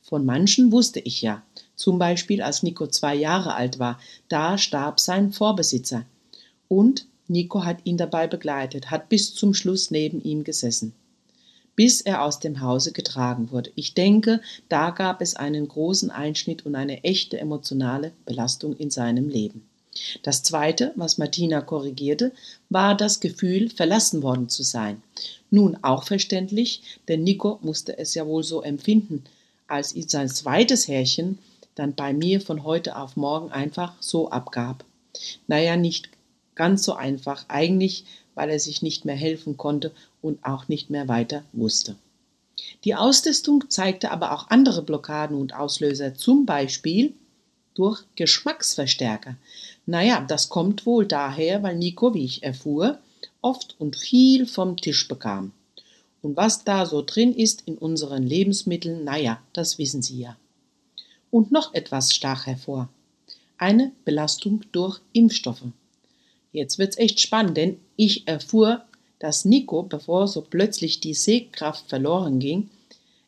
Von 0.00 0.24
manchen 0.24 0.72
wusste 0.72 1.00
ich 1.00 1.20
ja, 1.20 1.42
zum 1.76 1.98
Beispiel 1.98 2.40
als 2.40 2.62
Nico 2.62 2.86
zwei 2.86 3.14
Jahre 3.14 3.54
alt 3.54 3.78
war, 3.78 4.00
da 4.28 4.56
starb 4.56 4.98
sein 4.98 5.32
Vorbesitzer. 5.32 6.06
Und 6.68 7.06
Nico 7.28 7.64
hat 7.64 7.80
ihn 7.84 7.98
dabei 7.98 8.26
begleitet, 8.26 8.90
hat 8.90 9.10
bis 9.10 9.34
zum 9.34 9.52
Schluss 9.52 9.90
neben 9.90 10.22
ihm 10.22 10.44
gesessen, 10.44 10.94
bis 11.78 12.00
er 12.00 12.24
aus 12.24 12.40
dem 12.40 12.60
Hause 12.60 12.90
getragen 12.90 13.52
wurde. 13.52 13.70
Ich 13.76 13.94
denke, 13.94 14.40
da 14.68 14.90
gab 14.90 15.22
es 15.22 15.36
einen 15.36 15.68
großen 15.68 16.10
Einschnitt 16.10 16.66
und 16.66 16.74
eine 16.74 17.04
echte 17.04 17.38
emotionale 17.38 18.10
Belastung 18.26 18.74
in 18.76 18.90
seinem 18.90 19.28
Leben. 19.28 19.62
Das 20.24 20.42
Zweite, 20.42 20.92
was 20.96 21.18
Martina 21.18 21.60
korrigierte, 21.60 22.32
war 22.68 22.96
das 22.96 23.20
Gefühl, 23.20 23.70
verlassen 23.70 24.24
worden 24.24 24.48
zu 24.48 24.64
sein. 24.64 25.00
Nun 25.50 25.78
auch 25.82 26.02
verständlich, 26.02 26.82
denn 27.06 27.22
Nico 27.22 27.60
musste 27.62 27.96
es 27.96 28.12
ja 28.14 28.26
wohl 28.26 28.42
so 28.42 28.60
empfinden, 28.60 29.22
als 29.68 29.94
ihn 29.94 30.08
sein 30.08 30.28
zweites 30.28 30.88
Härchen 30.88 31.38
dann 31.76 31.94
bei 31.94 32.12
mir 32.12 32.40
von 32.40 32.64
heute 32.64 32.96
auf 32.96 33.16
morgen 33.16 33.52
einfach 33.52 33.94
so 34.00 34.30
abgab. 34.30 34.84
Naja, 35.46 35.76
nicht 35.76 36.08
ganz 36.56 36.82
so 36.82 36.94
einfach, 36.94 37.44
eigentlich, 37.46 38.04
weil 38.38 38.50
er 38.50 38.60
sich 38.60 38.82
nicht 38.82 39.04
mehr 39.04 39.16
helfen 39.16 39.56
konnte 39.56 39.90
und 40.22 40.44
auch 40.44 40.68
nicht 40.68 40.90
mehr 40.90 41.08
weiter 41.08 41.42
wusste. 41.52 41.96
Die 42.84 42.94
Austestung 42.94 43.64
zeigte 43.68 44.12
aber 44.12 44.32
auch 44.32 44.48
andere 44.48 44.82
Blockaden 44.82 45.36
und 45.36 45.54
Auslöser, 45.54 46.14
zum 46.14 46.46
Beispiel 46.46 47.14
durch 47.74 48.04
Geschmacksverstärker. 48.14 49.34
Naja, 49.86 50.24
das 50.26 50.48
kommt 50.48 50.86
wohl 50.86 51.04
daher, 51.04 51.64
weil 51.64 51.76
Nico, 51.76 52.14
wie 52.14 52.24
ich 52.24 52.44
erfuhr, 52.44 52.98
oft 53.42 53.74
und 53.80 53.96
viel 53.96 54.46
vom 54.46 54.76
Tisch 54.76 55.08
bekam. 55.08 55.50
Und 56.22 56.36
was 56.36 56.62
da 56.62 56.86
so 56.86 57.02
drin 57.02 57.34
ist 57.34 57.64
in 57.66 57.76
unseren 57.76 58.22
Lebensmitteln, 58.22 59.02
naja, 59.02 59.42
das 59.52 59.78
wissen 59.78 60.02
Sie 60.02 60.20
ja. 60.20 60.36
Und 61.32 61.50
noch 61.50 61.74
etwas 61.74 62.14
stach 62.14 62.46
hervor. 62.46 62.88
Eine 63.56 63.90
Belastung 64.04 64.62
durch 64.70 65.00
Impfstoffe. 65.12 65.64
Jetzt 66.52 66.78
wird's 66.78 66.98
echt 66.98 67.20
spannend, 67.20 67.56
denn 67.56 67.78
ich 67.96 68.26
erfuhr, 68.26 68.84
dass 69.18 69.44
Nico, 69.44 69.82
bevor 69.82 70.28
so 70.28 70.42
plötzlich 70.42 71.00
die 71.00 71.14
Sehkraft 71.14 71.88
verloren 71.88 72.38
ging, 72.38 72.70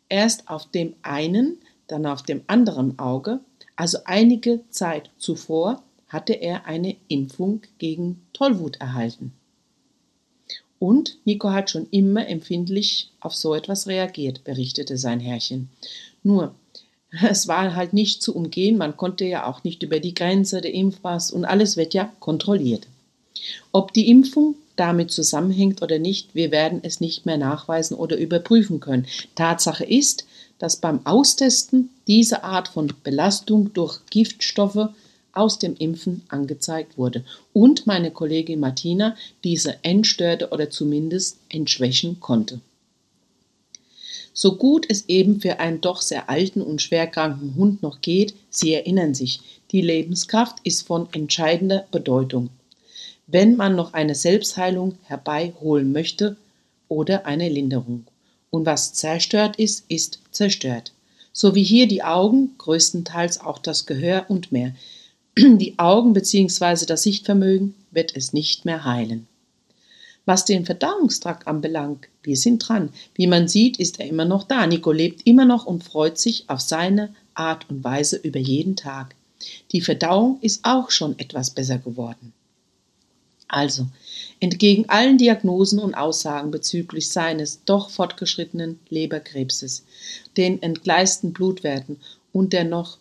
erst 0.09 0.49
auf 0.49 0.71
dem 0.71 0.95
einen, 1.03 1.59
dann 1.87 2.07
auf 2.07 2.23
dem 2.23 2.43
anderen 2.47 2.99
Auge 2.99 3.41
also 3.81 3.97
einige 4.05 4.61
Zeit 4.69 5.09
zuvor 5.17 5.83
hatte 6.07 6.35
er 6.35 6.67
eine 6.67 6.97
Impfung 7.09 7.63
gegen 7.79 8.21
Tollwut 8.35 8.77
erhalten. 8.77 9.33
Und 10.79 11.17
Nico 11.25 11.49
hat 11.51 11.71
schon 11.71 11.87
immer 11.91 12.29
empfindlich 12.29 13.11
auf 13.21 13.35
so 13.35 13.55
etwas 13.55 13.87
reagiert, 13.87 14.45
berichtete 14.45 14.99
sein 14.99 15.19
Herrchen. 15.19 15.71
Nur, 16.23 16.55
es 17.23 17.49
war 17.49 17.75
halt 17.75 17.95
nicht 17.95 18.23
zu 18.23 18.37
umgehen, 18.37 18.77
man 18.77 18.99
konnte 18.99 19.25
ja 19.25 19.47
auch 19.47 19.65
nicht 19.65 19.83
über 19.83 19.99
die 19.99 20.13
Grenze 20.13 20.61
der 20.61 20.75
Impfpass 20.75 21.31
und 21.31 21.47
alles 21.47 21.79
wird 21.79 21.95
ja 21.95 22.13
kontrolliert. 22.21 22.87
Ob 23.73 23.93
die 23.93 24.11
Impfung 24.11 24.57
damit 24.77 25.11
zusammenhängt 25.11 25.83
oder 25.83 25.99
nicht, 25.99 26.35
wir 26.35 26.51
werden 26.51 26.81
es 26.83 27.01
nicht 27.01 27.27
mehr 27.27 27.37
nachweisen 27.37 27.97
oder 27.97 28.17
überprüfen 28.17 28.81
können. 28.81 29.07
Tatsache 29.35 29.85
ist, 29.85 30.27
dass 30.59 30.77
beim 30.77 31.05
Austesten 31.07 31.91
diese 32.07 32.45
Art 32.45 32.69
von 32.69 32.93
Belastung 33.03 33.73
durch 33.73 34.01
Giftstoffe 34.11 34.89
aus 35.33 35.59
dem 35.59 35.77
Impfen 35.77 36.23
angezeigt 36.29 36.99
wurde 36.99 37.25
und 37.53 37.87
meine 37.87 38.11
Kollegin 38.11 38.61
Martina 38.61 39.17
diese 39.45 39.83
entstörte 39.83 40.51
oder 40.51 40.71
zumindest 40.71 41.39
entschwächen 41.49 42.21
konnte. 42.21 42.61
So 44.33 44.57
gut 44.57 44.87
es 44.89 45.09
eben 45.09 45.41
für 45.41 45.61
einen 45.61 45.81
doch 45.81 46.01
sehr 46.01 46.31
alten 46.31 46.63
und 46.63 46.81
schwerkranken 46.81 47.55
Hund 47.57 47.83
noch 47.83 48.01
geht, 48.01 48.35
Sie 48.49 48.73
erinnern 48.73 49.15
sich, 49.15 49.41
die 49.73 49.83
Lebenskraft 49.83 50.59
ist 50.65 50.87
von 50.87 51.09
entscheidender 51.13 51.87
Bedeutung. 51.91 52.51
Wenn 53.33 53.55
man 53.55 53.77
noch 53.77 53.93
eine 53.93 54.17
Selbstheilung 54.17 54.99
herbeiholen 55.05 55.93
möchte 55.93 56.37
oder 56.89 57.27
eine 57.27 57.49
Linderung. 57.49 58.05
Und 58.51 58.67
was 58.67 58.93
zerstört 58.93 59.57
ist, 59.57 59.85
ist 59.89 60.19
zerstört. 60.33 60.93
So 61.33 61.55
wie 61.55 61.63
hier 61.63 61.87
die 61.87 62.03
Augen, 62.03 62.57
größtenteils 62.59 63.41
auch 63.41 63.59
das 63.59 63.87
Gehör 63.87 64.25
und 64.29 64.51
mehr. 64.51 64.75
Die 65.39 65.79
Augen 65.79 66.13
bzw. 66.13 66.87
das 66.87 67.05
Sichtvermögen 67.05 67.75
wird 67.93 68.17
es 68.17 68.33
nicht 68.33 68.65
mehr 68.65 68.85
heilen. 68.85 69.29
Was 70.25 70.45
den 70.45 70.67
Verdauungstrakt 70.67 71.47
anbelangt, 71.47 72.09
wir 72.25 72.37
sind 72.37 72.69
dran. 72.69 72.89
Wie 73.15 73.29
man 73.29 73.47
sieht, 73.47 73.79
ist 73.79 74.01
er 74.01 74.09
immer 74.09 74.25
noch 74.25 74.43
da. 74.43 74.67
Nico 74.67 74.91
lebt 74.91 75.25
immer 75.25 75.45
noch 75.45 75.67
und 75.67 75.85
freut 75.85 76.19
sich 76.19 76.45
auf 76.49 76.61
seine 76.61 77.15
Art 77.35 77.71
und 77.71 77.85
Weise 77.85 78.17
über 78.17 78.41
jeden 78.41 78.75
Tag. 78.75 79.15
Die 79.71 79.81
Verdauung 79.81 80.39
ist 80.41 80.65
auch 80.65 80.91
schon 80.91 81.17
etwas 81.19 81.51
besser 81.51 81.79
geworden. 81.79 82.33
Also, 83.53 83.89
entgegen 84.39 84.89
allen 84.89 85.19
Diagnosen 85.19 85.81
und 85.81 85.95
Aussagen 85.95 86.53
bezüglich 86.53 87.09
seines 87.09 87.65
doch 87.65 87.91
fortgeschrittenen 87.91 88.79
Leberkrebses, 88.91 89.85
den 90.37 90.63
entgleisten 90.63 91.33
Blutwerten 91.33 91.99
und 92.33 92.53
der 92.53 92.63
noch, 92.63 92.99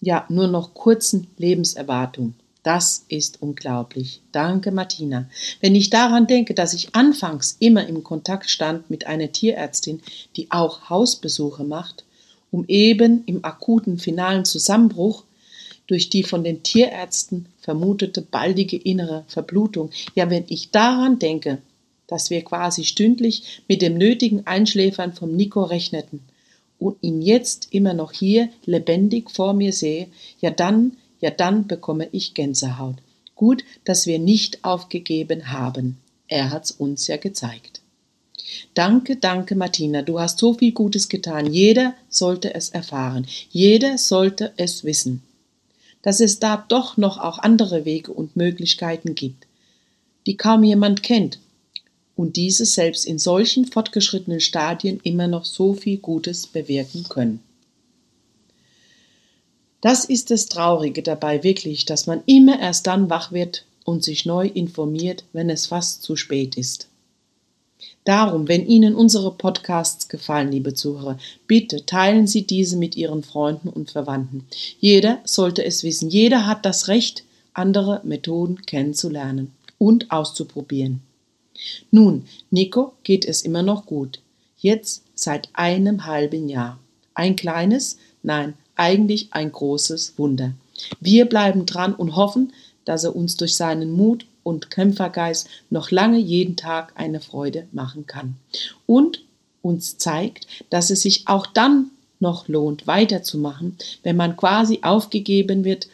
ja, 0.00 0.26
nur 0.28 0.48
noch 0.48 0.74
kurzen 0.74 1.28
Lebenserwartung. 1.38 2.34
Das 2.64 3.04
ist 3.08 3.40
unglaublich. 3.42 4.22
Danke, 4.32 4.72
Martina. 4.72 5.28
Wenn 5.60 5.76
ich 5.76 5.88
daran 5.88 6.26
denke, 6.26 6.52
dass 6.52 6.74
ich 6.74 6.96
anfangs 6.96 7.56
immer 7.60 7.86
im 7.86 8.02
Kontakt 8.02 8.50
stand 8.50 8.90
mit 8.90 9.06
einer 9.06 9.30
Tierärztin, 9.30 10.02
die 10.34 10.50
auch 10.50 10.90
Hausbesuche 10.90 11.62
macht, 11.62 12.04
um 12.50 12.64
eben 12.66 13.22
im 13.26 13.44
akuten 13.44 14.00
finalen 14.00 14.44
Zusammenbruch 14.44 15.22
durch 15.92 16.08
die 16.08 16.22
von 16.22 16.42
den 16.42 16.62
Tierärzten 16.62 17.44
vermutete 17.60 18.22
baldige 18.22 18.78
innere 18.78 19.24
Verblutung. 19.28 19.90
Ja, 20.14 20.30
wenn 20.30 20.44
ich 20.48 20.70
daran 20.70 21.18
denke, 21.18 21.58
dass 22.06 22.30
wir 22.30 22.42
quasi 22.42 22.84
stündlich 22.84 23.60
mit 23.68 23.82
dem 23.82 23.98
nötigen 23.98 24.46
Einschläfern 24.46 25.12
vom 25.12 25.36
Nico 25.36 25.62
rechneten 25.62 26.20
und 26.78 26.96
ihn 27.02 27.20
jetzt 27.20 27.68
immer 27.72 27.92
noch 27.92 28.12
hier 28.12 28.48
lebendig 28.64 29.30
vor 29.30 29.52
mir 29.52 29.74
sehe, 29.74 30.08
ja 30.40 30.48
dann, 30.48 30.96
ja 31.20 31.28
dann 31.28 31.66
bekomme 31.66 32.08
ich 32.10 32.32
Gänsehaut. 32.32 32.96
Gut, 33.34 33.62
dass 33.84 34.06
wir 34.06 34.18
nicht 34.18 34.64
aufgegeben 34.64 35.52
haben. 35.52 35.98
Er 36.26 36.52
hat's 36.52 36.70
uns 36.70 37.06
ja 37.06 37.18
gezeigt. 37.18 37.82
Danke, 38.72 39.16
danke, 39.16 39.56
Martina, 39.56 40.00
du 40.00 40.18
hast 40.18 40.38
so 40.38 40.54
viel 40.54 40.72
Gutes 40.72 41.10
getan. 41.10 41.52
Jeder 41.52 41.92
sollte 42.08 42.54
es 42.54 42.70
erfahren. 42.70 43.26
Jeder 43.50 43.98
sollte 43.98 44.54
es 44.56 44.84
wissen 44.84 45.22
dass 46.02 46.20
es 46.20 46.38
da 46.38 46.64
doch 46.68 46.96
noch 46.96 47.18
auch 47.18 47.38
andere 47.38 47.84
Wege 47.84 48.12
und 48.12 48.36
Möglichkeiten 48.36 49.14
gibt, 49.14 49.46
die 50.26 50.36
kaum 50.36 50.64
jemand 50.64 51.02
kennt 51.02 51.38
und 52.16 52.36
diese 52.36 52.66
selbst 52.66 53.06
in 53.06 53.18
solchen 53.18 53.64
fortgeschrittenen 53.64 54.40
Stadien 54.40 55.00
immer 55.02 55.28
noch 55.28 55.44
so 55.44 55.74
viel 55.74 55.98
Gutes 55.98 56.46
bewirken 56.46 57.04
können. 57.08 57.40
Das 59.80 60.04
ist 60.04 60.30
das 60.30 60.46
Traurige 60.46 61.02
dabei 61.02 61.42
wirklich, 61.42 61.84
dass 61.84 62.06
man 62.06 62.22
immer 62.26 62.60
erst 62.60 62.86
dann 62.86 63.10
wach 63.10 63.32
wird 63.32 63.64
und 63.84 64.04
sich 64.04 64.26
neu 64.26 64.46
informiert, 64.46 65.24
wenn 65.32 65.50
es 65.50 65.66
fast 65.66 66.02
zu 66.04 66.14
spät 66.14 66.56
ist. 66.56 66.86
Darum, 68.04 68.48
wenn 68.48 68.66
Ihnen 68.66 68.94
unsere 68.94 69.32
Podcasts 69.32 70.08
gefallen, 70.08 70.50
liebe 70.50 70.74
Zuhörer, 70.74 71.18
bitte 71.46 71.86
teilen 71.86 72.26
Sie 72.26 72.46
diese 72.46 72.76
mit 72.76 72.96
Ihren 72.96 73.22
Freunden 73.22 73.68
und 73.68 73.90
Verwandten. 73.92 74.44
Jeder 74.80 75.20
sollte 75.24 75.64
es 75.64 75.84
wissen. 75.84 76.10
Jeder 76.10 76.46
hat 76.46 76.66
das 76.66 76.88
Recht, 76.88 77.24
andere 77.54 78.00
Methoden 78.04 78.62
kennenzulernen 78.62 79.52
und 79.78 80.10
auszuprobieren. 80.10 81.00
Nun, 81.90 82.24
Nico 82.50 82.94
geht 83.04 83.24
es 83.24 83.42
immer 83.42 83.62
noch 83.62 83.86
gut. 83.86 84.20
Jetzt 84.58 85.02
seit 85.14 85.48
einem 85.52 86.06
halben 86.06 86.48
Jahr. 86.48 86.78
Ein 87.14 87.36
kleines, 87.36 87.98
nein, 88.22 88.54
eigentlich 88.74 89.28
ein 89.32 89.52
großes 89.52 90.14
Wunder. 90.16 90.54
Wir 91.00 91.26
bleiben 91.26 91.66
dran 91.66 91.94
und 91.94 92.16
hoffen, 92.16 92.52
dass 92.84 93.04
er 93.04 93.14
uns 93.14 93.36
durch 93.36 93.54
seinen 93.56 93.92
Mut 93.92 94.26
und 94.42 94.70
Kämpfergeist 94.70 95.48
noch 95.70 95.90
lange 95.90 96.18
jeden 96.18 96.56
Tag 96.56 96.92
eine 96.96 97.20
Freude 97.20 97.66
machen 97.72 98.06
kann. 98.06 98.36
Und 98.86 99.24
uns 99.62 99.98
zeigt, 99.98 100.46
dass 100.70 100.90
es 100.90 101.02
sich 101.02 101.28
auch 101.28 101.46
dann 101.46 101.90
noch 102.20 102.48
lohnt, 102.48 102.86
weiterzumachen, 102.86 103.76
wenn 104.02 104.16
man 104.16 104.36
quasi 104.36 104.80
aufgegeben 104.82 105.64
wird 105.64 105.88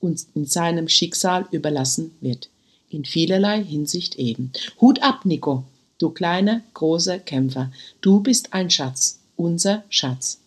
und 0.00 0.26
in 0.34 0.46
seinem 0.46 0.88
Schicksal 0.88 1.46
überlassen 1.50 2.14
wird. 2.20 2.48
In 2.90 3.04
vielerlei 3.04 3.62
Hinsicht 3.62 4.16
eben. 4.16 4.52
Hut 4.80 5.02
ab, 5.02 5.24
Nico, 5.24 5.64
du 5.98 6.10
kleiner, 6.10 6.62
großer 6.74 7.18
Kämpfer. 7.18 7.72
Du 8.00 8.20
bist 8.20 8.52
ein 8.52 8.70
Schatz, 8.70 9.20
unser 9.36 9.84
Schatz. 9.88 10.40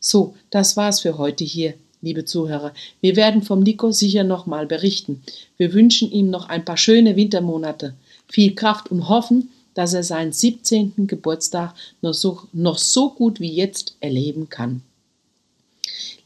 So, 0.00 0.34
das 0.50 0.76
war's 0.76 1.00
für 1.00 1.18
heute 1.18 1.44
hier 1.44 1.74
liebe 2.02 2.24
Zuhörer. 2.24 2.72
Wir 3.00 3.16
werden 3.16 3.42
vom 3.42 3.60
Nico 3.60 3.92
sicher 3.92 4.24
nochmal 4.24 4.66
berichten. 4.66 5.22
Wir 5.56 5.72
wünschen 5.72 6.10
ihm 6.10 6.30
noch 6.30 6.48
ein 6.48 6.64
paar 6.64 6.76
schöne 6.76 7.16
Wintermonate, 7.16 7.94
viel 8.28 8.54
Kraft 8.54 8.90
und 8.90 9.08
hoffen, 9.08 9.50
dass 9.74 9.92
er 9.92 10.02
seinen 10.02 10.32
17. 10.32 11.06
Geburtstag 11.06 11.74
noch 12.00 12.14
so, 12.14 12.40
noch 12.52 12.78
so 12.78 13.10
gut 13.10 13.40
wie 13.40 13.52
jetzt 13.52 13.96
erleben 14.00 14.48
kann. 14.48 14.82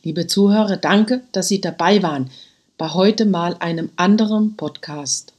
Liebe 0.03 0.27
Zuhörer, 0.27 0.77
danke, 0.77 1.23
dass 1.33 1.49
Sie 1.49 1.61
dabei 1.61 2.03
waren 2.03 2.31
bei 2.79 2.89
heute 2.95 3.27
mal 3.27 3.57
einem 3.59 3.91
anderen 3.97 4.57
Podcast, 4.57 5.35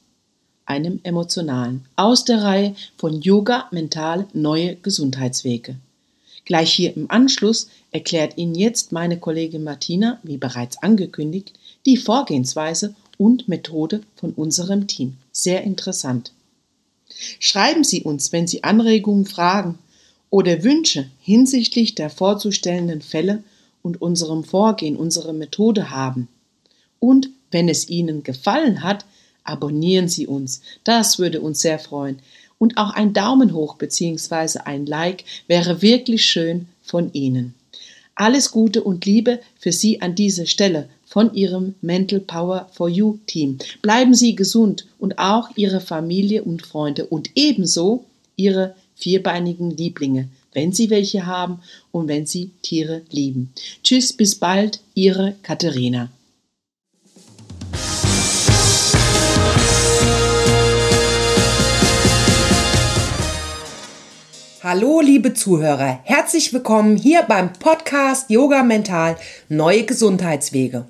einem 0.67 0.99
emotionalen, 1.01 1.85
aus 1.95 2.23
der 2.23 2.43
Reihe 2.43 2.75
von 2.97 3.19
Yoga 3.21 3.67
Mental 3.71 4.27
Neue 4.33 4.75
Gesundheitswege. 4.75 5.77
Gleich 6.45 6.73
hier 6.73 6.95
im 6.95 7.09
Anschluss 7.09 7.69
erklärt 7.91 8.37
Ihnen 8.37 8.55
jetzt 8.55 8.91
meine 8.91 9.19
Kollegin 9.19 9.63
Martina, 9.63 10.19
wie 10.23 10.37
bereits 10.37 10.81
angekündigt, 10.81 11.53
die 11.85 11.97
Vorgehensweise 11.97 12.95
und 13.17 13.47
Methode 13.47 14.01
von 14.15 14.31
unserem 14.33 14.87
Team. 14.87 15.17
Sehr 15.31 15.63
interessant. 15.63 16.31
Schreiben 17.39 17.83
Sie 17.83 18.01
uns, 18.01 18.31
wenn 18.31 18.47
Sie 18.47 18.63
Anregungen, 18.63 19.25
Fragen 19.25 19.77
oder 20.29 20.63
Wünsche 20.63 21.09
hinsichtlich 21.21 21.93
der 21.93 22.09
vorzustellenden 22.09 23.01
Fälle 23.01 23.43
und 23.83 24.01
unserem 24.01 24.43
Vorgehen, 24.43 24.95
unserer 24.95 25.33
Methode 25.33 25.89
haben. 25.91 26.27
Und 26.99 27.29
wenn 27.51 27.67
es 27.67 27.89
Ihnen 27.89 28.23
gefallen 28.23 28.83
hat, 28.83 29.05
abonnieren 29.43 30.07
Sie 30.07 30.27
uns. 30.27 30.61
Das 30.83 31.19
würde 31.19 31.41
uns 31.41 31.59
sehr 31.59 31.79
freuen. 31.79 32.19
Und 32.61 32.77
auch 32.77 32.91
ein 32.91 33.11
Daumen 33.11 33.55
hoch 33.55 33.77
bzw. 33.77 34.59
ein 34.65 34.85
Like 34.85 35.23
wäre 35.47 35.81
wirklich 35.81 36.25
schön 36.25 36.67
von 36.83 37.11
Ihnen. 37.11 37.55
Alles 38.13 38.51
Gute 38.51 38.83
und 38.83 39.03
Liebe 39.03 39.39
für 39.57 39.71
Sie 39.71 39.99
an 40.03 40.13
dieser 40.13 40.45
Stelle 40.45 40.87
von 41.03 41.33
Ihrem 41.33 41.73
Mental 41.81 42.19
Power 42.19 42.69
for 42.71 42.87
You 42.87 43.17
Team. 43.25 43.57
Bleiben 43.81 44.13
Sie 44.13 44.35
gesund 44.35 44.85
und 44.99 45.17
auch 45.17 45.49
Ihre 45.55 45.81
Familie 45.81 46.43
und 46.43 46.63
Freunde 46.63 47.07
und 47.07 47.31
ebenso 47.33 48.05
Ihre 48.35 48.75
vierbeinigen 48.93 49.71
Lieblinge, 49.71 50.29
wenn 50.53 50.71
Sie 50.71 50.91
welche 50.91 51.25
haben 51.25 51.61
und 51.91 52.07
wenn 52.07 52.27
Sie 52.27 52.51
Tiere 52.61 53.01
lieben. 53.09 53.51
Tschüss, 53.83 54.13
bis 54.13 54.35
bald, 54.35 54.81
Ihre 54.93 55.33
Katharina. 55.41 56.11
Hallo, 64.63 65.01
liebe 65.01 65.33
Zuhörer, 65.33 66.01
herzlich 66.03 66.53
willkommen 66.53 66.95
hier 66.95 67.23
beim 67.23 67.51
Podcast 67.51 68.29
Yoga 68.29 68.61
Mental 68.61 69.17
Neue 69.49 69.85
Gesundheitswege. 69.85 70.85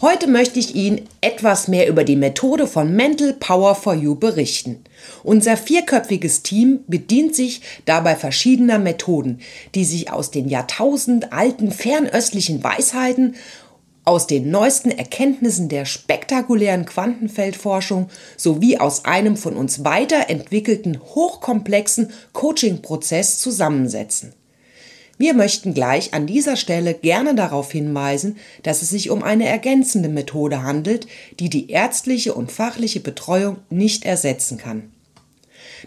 Heute 0.00 0.28
möchte 0.28 0.58
ich 0.58 0.74
Ihnen 0.74 1.02
etwas 1.20 1.68
mehr 1.68 1.88
über 1.88 2.04
die 2.04 2.16
Methode 2.16 2.66
von 2.66 2.96
Mental 2.96 3.34
Power 3.34 3.74
for 3.74 3.92
You 3.92 4.14
berichten. 4.14 4.82
Unser 5.24 5.58
vierköpfiges 5.58 6.42
Team 6.42 6.80
bedient 6.86 7.36
sich 7.36 7.60
dabei 7.84 8.16
verschiedener 8.16 8.78
Methoden, 8.78 9.40
die 9.74 9.84
sich 9.84 10.10
aus 10.10 10.30
den 10.30 10.48
Jahrtausend 10.48 11.34
alten 11.34 11.70
fernöstlichen 11.70 12.64
Weisheiten 12.64 13.34
aus 14.04 14.26
den 14.26 14.50
neuesten 14.50 14.90
Erkenntnissen 14.90 15.68
der 15.68 15.84
spektakulären 15.84 16.84
Quantenfeldforschung 16.84 18.08
sowie 18.36 18.78
aus 18.78 19.04
einem 19.04 19.36
von 19.36 19.56
uns 19.56 19.84
weiterentwickelten 19.84 21.00
hochkomplexen 21.00 22.10
Coaching-Prozess 22.32 23.38
zusammensetzen. 23.38 24.34
Wir 25.18 25.34
möchten 25.34 25.72
gleich 25.72 26.14
an 26.14 26.26
dieser 26.26 26.56
Stelle 26.56 26.94
gerne 26.94 27.34
darauf 27.34 27.70
hinweisen, 27.70 28.38
dass 28.64 28.82
es 28.82 28.90
sich 28.90 29.10
um 29.10 29.22
eine 29.22 29.46
ergänzende 29.46 30.08
Methode 30.08 30.62
handelt, 30.62 31.06
die 31.38 31.48
die 31.48 31.70
ärztliche 31.70 32.34
und 32.34 32.50
fachliche 32.50 33.00
Betreuung 33.00 33.58
nicht 33.70 34.04
ersetzen 34.04 34.58
kann. 34.58 34.91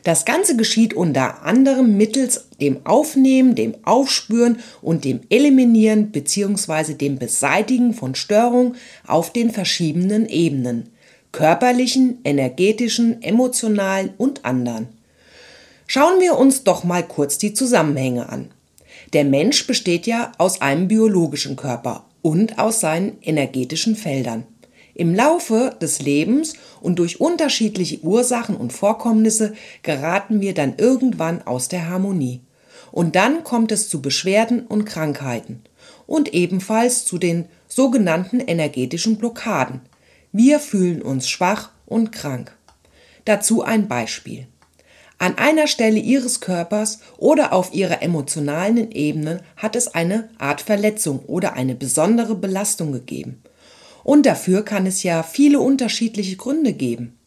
Das 0.03 0.25
Ganze 0.25 0.55
geschieht 0.55 0.93
unter 0.93 1.43
anderem 1.43 1.97
mittels 1.97 2.47
dem 2.59 2.85
Aufnehmen, 2.85 3.55
dem 3.55 3.75
Aufspüren 3.83 4.59
und 4.81 5.05
dem 5.05 5.21
Eliminieren 5.29 6.11
bzw. 6.11 6.93
dem 6.93 7.17
Beseitigen 7.17 7.93
von 7.93 8.15
Störungen 8.15 8.75
auf 9.07 9.31
den 9.31 9.51
verschiedenen 9.51 10.27
Ebenen 10.27 10.89
körperlichen, 11.35 12.19
energetischen, 12.23 13.21
emotionalen 13.21 14.11
und 14.17 14.45
anderen. 14.45 14.87
Schauen 15.85 16.21
wir 16.21 16.37
uns 16.37 16.63
doch 16.63 16.85
mal 16.85 17.03
kurz 17.03 17.37
die 17.37 17.53
Zusammenhänge 17.53 18.29
an. 18.29 18.51
Der 19.11 19.25
Mensch 19.25 19.67
besteht 19.67 20.07
ja 20.07 20.31
aus 20.37 20.61
einem 20.61 20.87
biologischen 20.87 21.57
Körper 21.57 22.05
und 22.21 22.57
aus 22.57 22.79
seinen 22.79 23.17
energetischen 23.21 23.97
Feldern. 23.97 24.45
Im 24.95 25.13
Laufe 25.13 25.75
des 25.81 26.01
Lebens 26.01 26.53
und 26.79 26.99
durch 26.99 27.19
unterschiedliche 27.19 27.99
Ursachen 27.99 28.55
und 28.55 28.71
Vorkommnisse 28.71 29.53
geraten 29.83 30.39
wir 30.39 30.53
dann 30.53 30.75
irgendwann 30.77 31.45
aus 31.45 31.67
der 31.67 31.89
Harmonie. 31.89 32.41
Und 32.93 33.17
dann 33.17 33.43
kommt 33.43 33.73
es 33.73 33.89
zu 33.89 34.01
Beschwerden 34.01 34.65
und 34.65 34.85
Krankheiten 34.85 35.63
und 36.07 36.33
ebenfalls 36.33 37.03
zu 37.03 37.17
den 37.17 37.45
sogenannten 37.67 38.39
energetischen 38.39 39.17
Blockaden. 39.17 39.81
Wir 40.31 40.61
fühlen 40.61 41.01
uns 41.01 41.27
schwach 41.27 41.71
und 41.85 42.13
krank. 42.13 42.55
Dazu 43.25 43.63
ein 43.63 43.89
Beispiel. 43.89 44.47
An 45.17 45.37
einer 45.37 45.67
Stelle 45.67 45.99
Ihres 45.99 46.39
Körpers 46.39 46.99
oder 47.17 47.51
auf 47.51 47.73
Ihrer 47.73 48.01
emotionalen 48.01 48.91
Ebene 48.91 49.41
hat 49.57 49.75
es 49.75 49.89
eine 49.93 50.29
Art 50.37 50.61
Verletzung 50.61 51.19
oder 51.19 51.53
eine 51.53 51.75
besondere 51.75 52.35
Belastung 52.35 52.93
gegeben. 52.93 53.41
Und 54.05 54.27
dafür 54.27 54.63
kann 54.63 54.85
es 54.85 55.01
ja 55.01 55.23
viele 55.23 55.59
unterschiedliche 55.59 56.37
Gründe 56.37 56.73
geben. 56.73 57.17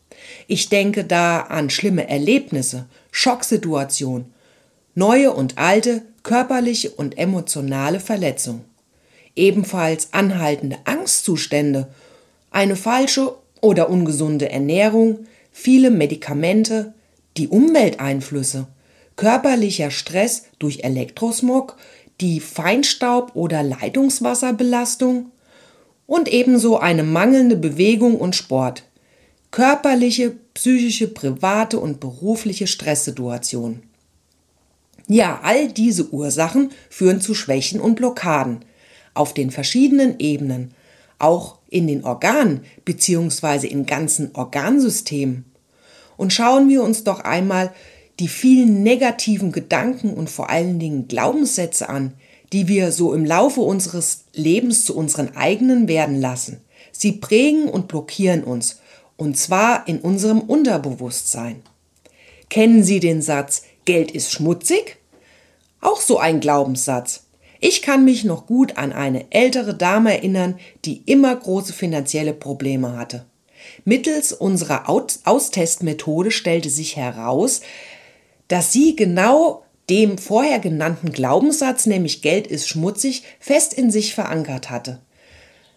Ich 0.47 0.69
denke 0.69 1.03
da 1.03 1.41
an 1.41 1.71
schlimme 1.71 2.09
Erlebnisse, 2.09 2.87
Schocksituationen, 3.11 4.33
neue 4.95 5.33
und 5.33 5.59
alte 5.59 6.03
körperliche 6.23 6.91
und 6.91 7.19
emotionale 7.19 7.99
Verletzungen. 7.99 8.65
Ebenfalls 9.35 10.13
anhaltende 10.13 10.79
Angstzustände, 10.85 11.89
eine 12.53 12.77
falsche 12.77 13.35
oder 13.61 13.91
ungesunde 13.91 14.49
Ernährung, 14.49 15.27
viele 15.51 15.91
Medikamente, 15.91 16.95
die 17.37 17.49
Umwelteinflüsse, 17.49 18.69
körperlicher 19.17 19.91
Stress 19.91 20.45
durch 20.61 20.85
Elektrosmog, 20.85 21.77
die 22.21 22.39
Feinstaub- 22.39 23.35
oder 23.35 23.65
Leitungswasserbelastung, 23.65 25.33
und 26.09 26.27
ebenso 26.33 26.79
eine 26.79 27.03
mangelnde 27.05 27.55
Bewegung 27.55 28.17
und 28.17 28.35
Sport, 28.35 28.83
körperliche, 29.51 30.33
psychische, 30.55 31.07
private 31.07 31.79
und 31.79 32.01
berufliche 32.01 32.67
Stresssituationen. 32.67 33.83
Ja, 35.07 35.41
all 35.43 35.69
diese 35.69 36.09
Ursachen 36.11 36.71
führen 36.89 37.21
zu 37.21 37.35
Schwächen 37.35 37.79
und 37.79 37.97
Blockaden 37.97 38.65
auf 39.13 39.35
den 39.35 39.51
verschiedenen 39.51 40.19
Ebenen, 40.19 40.73
auch 41.19 41.59
in 41.69 41.87
den 41.87 42.03
Organen 42.05 42.63
bzw. 42.87 43.67
in 43.67 43.85
ganzen 43.85 44.35
Organsystemen. 44.35 45.45
Und 46.17 46.33
schauen 46.33 46.71
wir 46.71 46.83
uns 46.83 47.05
doch 47.05 47.21
einmal 47.21 47.71
die 48.19 48.29
vielen 48.29 48.83
negativen 48.83 49.53
Gedanken 49.53 50.15
und 50.15 50.31
vor 50.31 50.49
allen 50.49 50.79
Dingen 50.79 51.07
Glaubenssätze 51.07 51.91
an, 51.91 52.15
die 52.53 52.69
wir 52.69 52.93
so 52.93 53.15
im 53.15 53.25
Laufe 53.25 53.61
unseres 53.61 54.25
Lebens 54.33 54.85
zu 54.85 54.97
unseren 54.97 55.37
eigenen 55.37 55.89
werden 55.89 56.21
lassen. 56.21 56.61
Sie 56.93 57.13
prägen 57.13 57.69
und 57.69 57.89
blockieren 57.89 58.45
uns, 58.45 58.81
und 59.17 59.37
zwar 59.37 59.87
in 59.89 60.01
unserem 60.01 60.41
Unterbewusstsein. 60.41 61.63
Kennen 62.49 62.83
Sie 62.83 63.01
den 63.01 63.21
Satz, 63.21 63.63
Geld 63.85 64.11
ist 64.11 64.33
schmutzig? 64.33 64.97
Auch 65.81 66.01
so 66.01 66.19
ein 66.19 66.41
Glaubenssatz. 66.41 67.25
Ich 67.61 67.83
kann 67.83 68.05
mich 68.05 68.25
noch 68.25 68.47
gut 68.47 68.77
an 68.77 68.93
eine 68.93 69.31
ältere 69.31 69.75
Dame 69.75 70.15
erinnern, 70.15 70.59
die 70.85 71.03
immer 71.07 71.35
große 71.35 71.73
finanzielle 71.73 72.33
Probleme 72.33 72.97
hatte. 72.97 73.27
Mittels 73.85 74.33
unserer 74.33 74.89
Austestmethode 74.89 76.31
stellte 76.31 76.71
sich 76.71 76.97
heraus, 76.97 77.61
dass 78.47 78.73
sie 78.73 78.97
genau 78.97 79.65
dem 79.91 80.19
vorher 80.19 80.59
genannten 80.59 81.13
Glaubenssatz, 81.13 81.87
nämlich 81.87 82.23
Geld 82.23 82.47
ist 82.47 82.69
schmutzig, 82.69 83.25
fest 83.41 83.75
in 83.75 83.91
sich 83.91 84.15
verankert 84.15 84.71
hatte. 84.71 85.01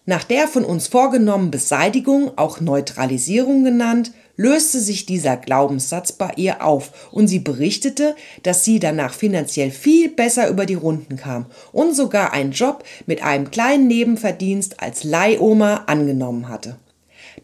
Nach 0.04 0.24
der 0.24 0.48
von 0.48 0.64
uns 0.64 0.88
vorgenommenen 0.88 1.52
Beseitigung, 1.52 2.32
auch 2.36 2.60
Neutralisierung 2.60 3.62
genannt, 3.62 4.12
löste 4.36 4.80
sich 4.80 5.06
dieser 5.06 5.36
Glaubenssatz 5.36 6.12
bei 6.12 6.32
ihr 6.36 6.64
auf 6.64 7.12
und 7.12 7.28
sie 7.28 7.38
berichtete, 7.38 8.16
dass 8.42 8.64
sie 8.64 8.80
danach 8.80 9.14
finanziell 9.14 9.70
viel 9.70 10.08
besser 10.08 10.48
über 10.48 10.66
die 10.66 10.74
Runden 10.74 11.16
kam 11.16 11.46
und 11.70 11.94
sogar 11.94 12.32
einen 12.32 12.52
Job 12.52 12.82
mit 13.06 13.22
einem 13.22 13.50
kleinen 13.50 13.86
Nebenverdienst 13.86 14.80
als 14.80 15.04
Leihoma 15.04 15.84
angenommen 15.86 16.48
hatte. 16.48 16.76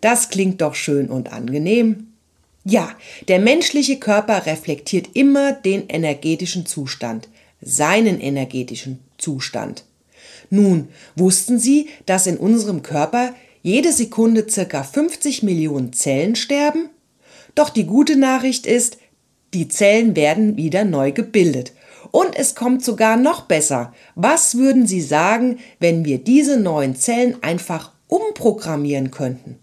Das 0.00 0.28
klingt 0.28 0.60
doch 0.60 0.74
schön 0.74 1.08
und 1.08 1.32
angenehm. 1.32 2.07
Ja, 2.70 2.90
der 3.28 3.38
menschliche 3.38 3.98
Körper 3.98 4.44
reflektiert 4.44 5.08
immer 5.14 5.52
den 5.52 5.88
energetischen 5.88 6.66
Zustand, 6.66 7.30
seinen 7.62 8.20
energetischen 8.20 8.98
Zustand. 9.16 9.84
Nun, 10.50 10.88
wussten 11.16 11.58
Sie, 11.58 11.88
dass 12.04 12.26
in 12.26 12.36
unserem 12.36 12.82
Körper 12.82 13.34
jede 13.62 13.90
Sekunde 13.90 14.50
circa 14.50 14.82
50 14.82 15.42
Millionen 15.42 15.94
Zellen 15.94 16.36
sterben? 16.36 16.90
Doch 17.54 17.70
die 17.70 17.86
gute 17.86 18.16
Nachricht 18.16 18.66
ist, 18.66 18.98
die 19.54 19.68
Zellen 19.68 20.14
werden 20.14 20.58
wieder 20.58 20.84
neu 20.84 21.12
gebildet. 21.12 21.72
Und 22.10 22.36
es 22.36 22.54
kommt 22.54 22.84
sogar 22.84 23.16
noch 23.16 23.46
besser. 23.46 23.94
Was 24.14 24.58
würden 24.58 24.86
Sie 24.86 25.00
sagen, 25.00 25.58
wenn 25.80 26.04
wir 26.04 26.18
diese 26.18 26.60
neuen 26.60 26.96
Zellen 26.96 27.42
einfach 27.42 27.92
umprogrammieren 28.08 29.10
könnten? 29.10 29.58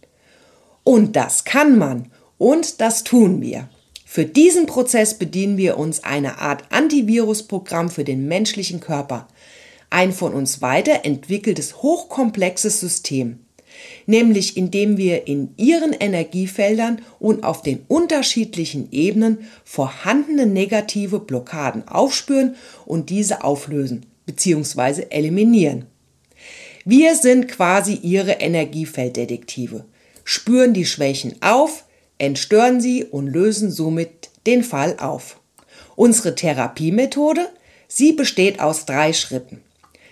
Und 0.83 1.15
das 1.15 1.43
kann 1.43 1.77
man. 1.77 2.09
Und 2.37 2.81
das 2.81 3.03
tun 3.03 3.41
wir. 3.41 3.69
Für 4.05 4.25
diesen 4.25 4.65
Prozess 4.65 5.15
bedienen 5.15 5.57
wir 5.57 5.77
uns 5.77 6.03
einer 6.03 6.39
Art 6.39 6.63
Antivirusprogramm 6.69 7.89
für 7.89 8.03
den 8.03 8.27
menschlichen 8.27 8.79
Körper. 8.79 9.27
Ein 9.89 10.13
von 10.13 10.33
uns 10.33 10.61
weiterentwickeltes 10.61 11.81
hochkomplexes 11.81 12.79
System. 12.79 13.39
Nämlich 14.05 14.55
indem 14.55 14.95
wir 14.97 15.27
in 15.27 15.53
ihren 15.57 15.91
Energiefeldern 15.91 17.01
und 17.19 17.43
auf 17.43 17.61
den 17.61 17.81
unterschiedlichen 17.87 18.89
Ebenen 18.91 19.49
vorhandene 19.65 20.45
negative 20.45 21.19
Blockaden 21.19 21.87
aufspüren 21.87 22.55
und 22.85 23.09
diese 23.09 23.43
auflösen 23.43 24.05
bzw. 24.25 25.07
eliminieren. 25.09 25.87
Wir 26.85 27.15
sind 27.15 27.47
quasi 27.47 27.95
ihre 27.95 28.33
Energiefelddetektive, 28.33 29.85
spüren 30.23 30.73
die 30.73 30.85
Schwächen 30.85 31.35
auf, 31.41 31.83
entstören 32.17 32.81
sie 32.81 33.03
und 33.03 33.27
lösen 33.27 33.71
somit 33.71 34.29
den 34.45 34.63
Fall 34.63 34.97
auf. 34.99 35.39
Unsere 35.95 36.35
Therapiemethode, 36.35 37.47
sie 37.87 38.13
besteht 38.13 38.59
aus 38.59 38.85
drei 38.85 39.13
Schritten. 39.13 39.61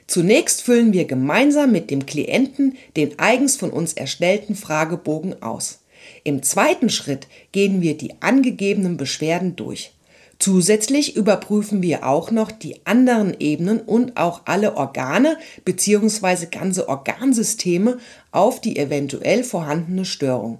Zunächst 0.07 0.61
füllen 0.61 0.93
wir 0.93 1.05
gemeinsam 1.05 1.71
mit 1.71 1.89
dem 1.89 2.05
Klienten 2.05 2.77
den 2.95 3.17
eigens 3.19 3.55
von 3.55 3.69
uns 3.69 3.93
erstellten 3.93 4.55
Fragebogen 4.55 5.41
aus. 5.41 5.79
Im 6.23 6.43
zweiten 6.43 6.89
Schritt 6.89 7.27
gehen 7.51 7.81
wir 7.81 7.97
die 7.97 8.21
angegebenen 8.21 8.97
Beschwerden 8.97 9.55
durch. 9.55 9.93
Zusätzlich 10.39 11.15
überprüfen 11.15 11.81
wir 11.81 12.05
auch 12.05 12.29
noch 12.31 12.51
die 12.51 12.85
anderen 12.85 13.39
Ebenen 13.39 13.79
und 13.79 14.17
auch 14.17 14.41
alle 14.45 14.75
Organe 14.75 15.37
bzw. 15.63 16.47
ganze 16.47 16.89
Organsysteme 16.89 17.97
auf 18.31 18.59
die 18.59 18.77
eventuell 18.77 19.43
vorhandene 19.45 20.03
Störung. 20.03 20.59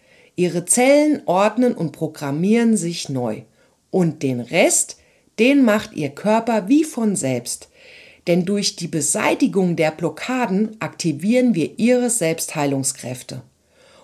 Ihre 0.35 0.65
Zellen 0.65 1.21
ordnen 1.25 1.73
und 1.73 1.91
programmieren 1.91 2.77
sich 2.77 3.09
neu. 3.09 3.41
Und 3.89 4.23
den 4.23 4.39
Rest, 4.39 4.97
den 5.39 5.63
macht 5.63 5.93
Ihr 5.93 6.09
Körper 6.09 6.67
wie 6.67 6.83
von 6.83 7.15
selbst. 7.15 7.69
Denn 8.27 8.45
durch 8.45 8.75
die 8.75 8.87
Beseitigung 8.87 9.75
der 9.75 9.91
Blockaden 9.91 10.77
aktivieren 10.79 11.55
wir 11.55 11.79
Ihre 11.79 12.09
Selbstheilungskräfte. 12.09 13.41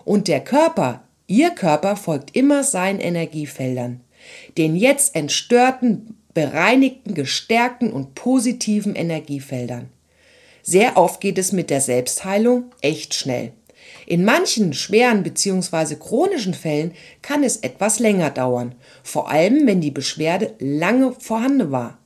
Und 0.05 0.27
der 0.27 0.41
Körper, 0.41 1.03
Ihr 1.27 1.51
Körper 1.51 1.95
folgt 1.95 2.35
immer 2.35 2.63
seinen 2.63 2.99
Energiefeldern. 2.99 4.01
Den 4.57 4.75
jetzt 4.75 5.15
entstörten, 5.15 6.17
bereinigten, 6.33 7.13
gestärkten 7.13 7.91
und 7.91 8.15
positiven 8.15 8.95
Energiefeldern. 8.95 9.89
Sehr 10.61 10.97
oft 10.97 11.21
geht 11.21 11.37
es 11.37 11.51
mit 11.51 11.69
der 11.69 11.81
Selbstheilung 11.81 12.65
echt 12.81 13.13
schnell. 13.13 13.53
In 14.07 14.23
manchen 14.23 14.73
schweren 14.73 15.21
bzw. 15.21 15.95
chronischen 15.95 16.53
Fällen 16.53 16.93
kann 17.21 17.43
es 17.43 17.57
etwas 17.57 17.99
länger 17.99 18.29
dauern, 18.29 18.73
vor 19.03 19.29
allem 19.29 19.67
wenn 19.67 19.81
die 19.81 19.91
Beschwerde 19.91 20.53
lange 20.59 21.11
vorhanden 21.11 21.71
war. 21.71 21.97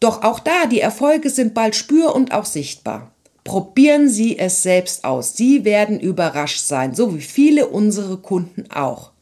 Doch 0.00 0.24
auch 0.24 0.40
da, 0.40 0.66
die 0.66 0.80
Erfolge 0.80 1.30
sind 1.30 1.54
bald 1.54 1.76
spür 1.76 2.12
und 2.12 2.32
auch 2.32 2.44
sichtbar. 2.44 3.12
Probieren 3.44 4.08
Sie 4.08 4.36
es 4.36 4.64
selbst 4.64 5.04
aus. 5.04 5.36
Sie 5.36 5.64
werden 5.64 6.00
überrascht 6.00 6.66
sein, 6.66 6.92
so 6.92 7.14
wie 7.14 7.20
viele 7.20 7.68
unsere 7.68 8.16
Kunden 8.16 8.68
auch. 8.72 9.12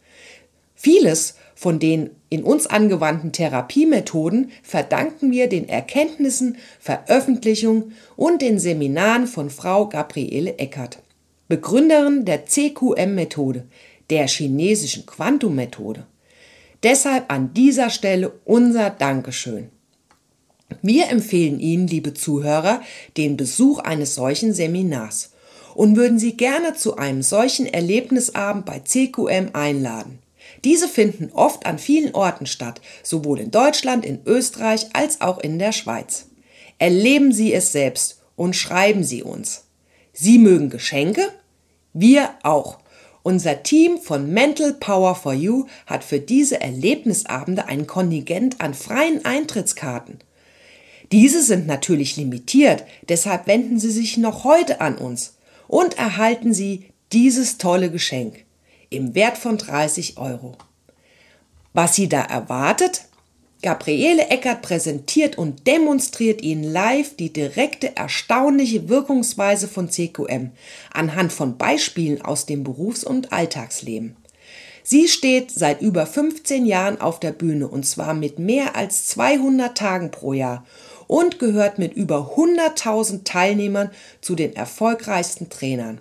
Vieles 0.75 1.35
von 1.55 1.79
den 1.79 2.11
in 2.31 2.45
uns 2.45 2.67
angewandten 2.67 3.33
Therapiemethoden 3.33 4.53
verdanken 4.63 5.33
wir 5.33 5.51
den 5.51 5.69
Erkenntnissen, 5.69 6.57
Veröffentlichungen 6.81 7.93
und 8.17 8.41
den 8.41 8.59
Seminaren 8.59 9.27
von 9.27 9.51
Frau 9.51 9.87
Gabriele 9.87 10.57
Eckert. 10.59 11.03
Begründerin 11.49 12.27
der 12.27 12.45
CQM-Methode, 12.45 13.65
der 14.11 14.29
chinesischen 14.29 15.07
Quantum-Methode. 15.07 16.07
Deshalb 16.83 17.33
an 17.33 17.55
dieser 17.55 17.89
Stelle 17.89 18.33
unser 18.45 18.91
Dankeschön. 18.91 19.71
Wir 20.83 21.09
empfehlen 21.09 21.59
Ihnen, 21.59 21.87
liebe 21.87 22.13
Zuhörer, 22.13 22.83
den 23.17 23.39
Besuch 23.39 23.79
eines 23.79 24.15
solchen 24.15 24.53
Seminars 24.53 25.33
und 25.75 25.97
würden 25.97 26.19
Sie 26.19 26.37
gerne 26.37 26.75
zu 26.75 26.99
einem 26.99 27.23
solchen 27.23 27.65
Erlebnisabend 27.65 28.67
bei 28.67 28.81
CQM 28.81 29.51
einladen. 29.55 30.19
Diese 30.65 30.87
finden 30.87 31.31
oft 31.33 31.65
an 31.65 31.79
vielen 31.79 32.15
Orten 32.15 32.45
statt, 32.45 32.83
sowohl 33.03 33.41
in 33.41 33.51
Deutschland, 33.51 34.05
in 34.05 34.21
Österreich 34.27 34.87
als 34.93 35.23
auch 35.23 35.39
in 35.39 35.59
der 35.59 35.73
Schweiz. 35.73 36.27
Erleben 36.79 37.33
Sie 37.33 37.55
es 37.55 37.73
selbst 37.73 38.21
und 38.37 38.55
schreiben 38.55 39.03
Sie 39.03 39.23
uns. 39.23 39.68
Sie 40.21 40.39
mögen 40.39 40.69
Geschenke? 40.69 41.33
Wir 41.93 42.31
auch. 42.43 42.81
Unser 43.23 43.63
Team 43.63 43.99
von 43.99 44.33
Mental 44.33 44.73
Power 44.73 45.15
for 45.15 45.33
You 45.33 45.67
hat 45.87 46.03
für 46.03 46.19
diese 46.19 46.61
Erlebnisabende 46.61 47.67
ein 47.67 47.87
Kontingent 47.87 48.61
an 48.61 48.75
freien 48.75 49.25
Eintrittskarten. 49.25 50.19
Diese 51.13 51.41
sind 51.41 51.69
natürlich 51.69 52.17
limitiert, 52.17 52.83
deshalb 53.09 53.47
wenden 53.47 53.79
Sie 53.79 53.93
sich 53.93 54.17
noch 54.17 54.43
heute 54.43 54.81
an 54.81 54.99
uns 54.99 55.37
und 55.69 55.99
erhalten 55.99 56.53
Sie 56.53 56.87
dieses 57.13 57.57
tolle 57.59 57.89
Geschenk 57.89 58.45
im 58.91 59.15
Wert 59.15 59.39
von 59.39 59.57
30 59.57 60.19
Euro. 60.19 60.57
Was 61.75 61.95
Sie 61.95 62.09
da 62.09 62.23
erwartet, 62.23 63.03
Gabriele 63.61 64.29
Eckert 64.29 64.63
präsentiert 64.63 65.37
und 65.37 65.67
demonstriert 65.67 66.43
Ihnen 66.43 66.63
live 66.63 67.17
die 67.17 67.33
direkte, 67.33 67.97
erstaunliche 67.97 68.89
Wirkungsweise 68.89 69.67
von 69.67 69.91
CQM 69.91 70.53
anhand 70.93 71.33
von 71.33 71.59
Beispielen 71.59 72.23
aus 72.23 72.47
dem 72.47 72.63
Berufs- 72.63 73.03
und 73.03 73.33
Alltagsleben. 73.33 74.17
Sie 74.85 75.09
steht 75.09 75.51
seit 75.51 75.83
über 75.83 76.07
15 76.07 76.67
Jahren 76.67 77.01
auf 77.01 77.19
der 77.19 77.33
Bühne 77.33 77.67
und 77.67 77.85
zwar 77.85 78.15
mit 78.15 78.39
mehr 78.39 78.77
als 78.77 79.07
200 79.09 79.77
Tagen 79.77 80.13
pro 80.13 80.33
Jahr 80.33 80.65
und 81.09 81.41
gehört 81.41 81.79
mit 81.81 81.95
über 81.95 82.35
100.000 82.37 83.25
Teilnehmern 83.25 83.91
zu 84.21 84.37
den 84.37 84.55
erfolgreichsten 84.55 85.51
Trainern. 85.51 86.01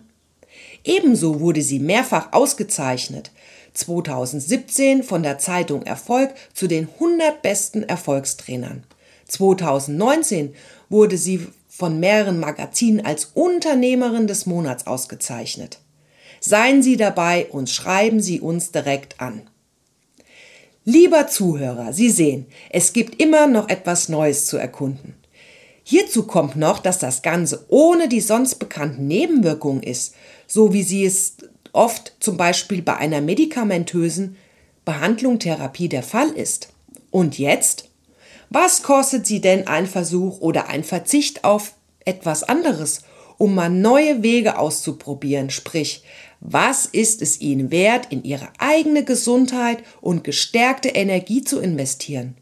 Ebenso 0.84 1.40
wurde 1.40 1.64
sie 1.64 1.80
mehrfach 1.80 2.34
ausgezeichnet, 2.34 3.32
2017 3.78 5.04
von 5.04 5.24
der 5.24 5.38
Zeitung 5.38 5.84
Erfolg 5.84 6.34
zu 6.54 6.68
den 6.68 6.90
100 6.96 7.42
besten 7.42 7.84
Erfolgstrainern. 7.84 8.84
2019 9.28 10.54
wurde 10.90 11.18
sie 11.18 11.48
von 11.68 12.00
mehreren 12.00 12.40
Magazinen 12.40 13.06
als 13.06 13.32
Unternehmerin 13.34 14.28
des 14.28 14.46
Monats 14.46 14.88
ausgezeichnet. 14.88 15.80
Seien 16.40 16.82
Sie 16.82 16.98
dabei 16.98 17.48
und 17.52 17.70
schreiben 17.70 18.20
Sie 18.20 18.40
uns 18.40 18.72
direkt 18.72 19.20
an. 19.20 19.50
Lieber 20.86 21.28
Zuhörer, 21.28 21.94
Sie 21.94 22.10
sehen, 22.10 22.46
es 22.70 22.94
gibt 22.94 23.22
immer 23.22 23.48
noch 23.48 23.70
etwas 23.70 24.08
Neues 24.10 24.46
zu 24.46 24.58
erkunden. 24.58 25.16
Hierzu 25.84 26.24
kommt 26.24 26.58
noch, 26.58 26.80
dass 26.80 27.00
das 27.00 27.22
Ganze 27.22 27.64
ohne 27.70 28.10
die 28.10 28.20
sonst 28.20 28.56
bekannten 28.56 29.08
Nebenwirkungen 29.08 29.84
ist, 29.84 30.16
so 30.46 30.74
wie 30.74 30.84
sie 30.84 31.06
es 31.06 31.38
oft 31.74 32.16
zum 32.20 32.38
Beispiel 32.38 32.82
bei 32.82 32.98
einer 32.98 33.22
medikamentösen 33.22 34.38
Behandlung, 34.86 35.40
Therapie 35.40 35.90
der 35.90 36.04
Fall 36.04 36.30
ist. 36.30 36.70
Und 37.12 37.38
jetzt? 37.38 37.90
Was 38.50 38.84
kostet 38.84 39.26
Sie 39.26 39.42
denn 39.42 39.68
ein 39.68 39.88
Versuch 39.88 40.40
oder 40.40 40.70
ein 40.70 40.84
Verzicht 40.84 41.44
auf 41.44 41.74
etwas 42.06 42.44
anderes, 42.44 43.02
um 43.38 43.54
mal 43.54 43.70
neue 43.70 44.24
Wege 44.24 44.58
auszuprobieren, 44.58 45.50
sprich, 45.50 46.04
was 46.40 46.86
ist 46.86 47.22
es 47.22 47.42
Ihnen 47.42 47.72
wert, 47.72 48.08
in 48.12 48.24
Ihre 48.24 48.50
eigene 48.60 49.04
Gesundheit 49.04 49.84
und 50.02 50.24
gestärkte 50.24 50.90
Energie 50.90 51.44
zu 51.44 51.60
investieren? 51.60 52.36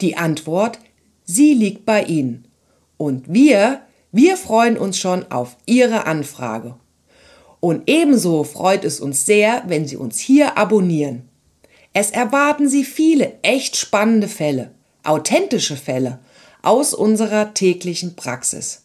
Die 0.00 0.16
Antwort, 0.16 0.78
sie 1.24 1.54
liegt 1.54 1.86
bei 1.86 2.02
Ihnen. 2.02 2.48
Und 2.96 3.32
wir, 3.32 3.82
wir 4.10 4.36
freuen 4.36 4.76
uns 4.76 4.98
schon 4.98 5.30
auf 5.30 5.56
Ihre 5.66 6.06
Anfrage. 6.06 6.76
Und 7.64 7.84
ebenso 7.86 8.44
freut 8.44 8.84
es 8.84 9.00
uns 9.00 9.24
sehr, 9.24 9.62
wenn 9.66 9.88
Sie 9.88 9.96
uns 9.96 10.18
hier 10.18 10.58
abonnieren. 10.58 11.22
Es 11.94 12.10
erwarten 12.10 12.68
Sie 12.68 12.84
viele 12.84 13.38
echt 13.40 13.76
spannende 13.76 14.28
Fälle, 14.28 14.72
authentische 15.02 15.78
Fälle 15.78 16.18
aus 16.60 16.92
unserer 16.92 17.54
täglichen 17.54 18.16
Praxis. 18.16 18.82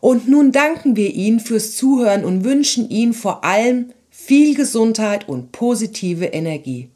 Und 0.00 0.26
nun 0.26 0.52
danken 0.52 0.96
wir 0.96 1.12
Ihnen 1.12 1.38
fürs 1.38 1.76
Zuhören 1.76 2.24
und 2.24 2.44
wünschen 2.44 2.88
Ihnen 2.88 3.12
vor 3.12 3.44
allem 3.44 3.92
viel 4.08 4.54
Gesundheit 4.54 5.28
und 5.28 5.52
positive 5.52 6.24
Energie. 6.24 6.88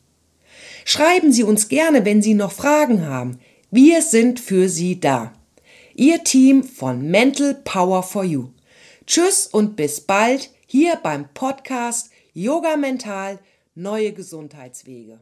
Schreiben 0.87 1.31
Sie 1.31 1.43
uns 1.43 1.69
gerne, 1.69 2.07
wenn 2.07 2.23
Sie 2.23 2.33
noch 2.33 2.53
Fragen 2.53 3.07
haben. 3.07 3.39
Wir 3.71 4.01
sind 4.01 4.41
für 4.41 4.67
Sie 4.71 4.99
da. 4.99 5.35
Ihr 5.95 6.25
Team 6.25 6.65
von 6.65 7.03
Mental 7.11 7.53
Power 7.65 8.03
for 8.03 8.25
You. 8.25 8.49
Tschüss 9.07 9.47
und 9.47 9.77
bis 9.77 10.01
bald 10.01 10.49
hier 10.73 10.97
beim 10.97 11.29
Podcast 11.35 12.11
Yoga 12.33 12.79
Mental 12.79 13.39
Neue 13.75 14.15
Gesundheitswege. 14.15 15.21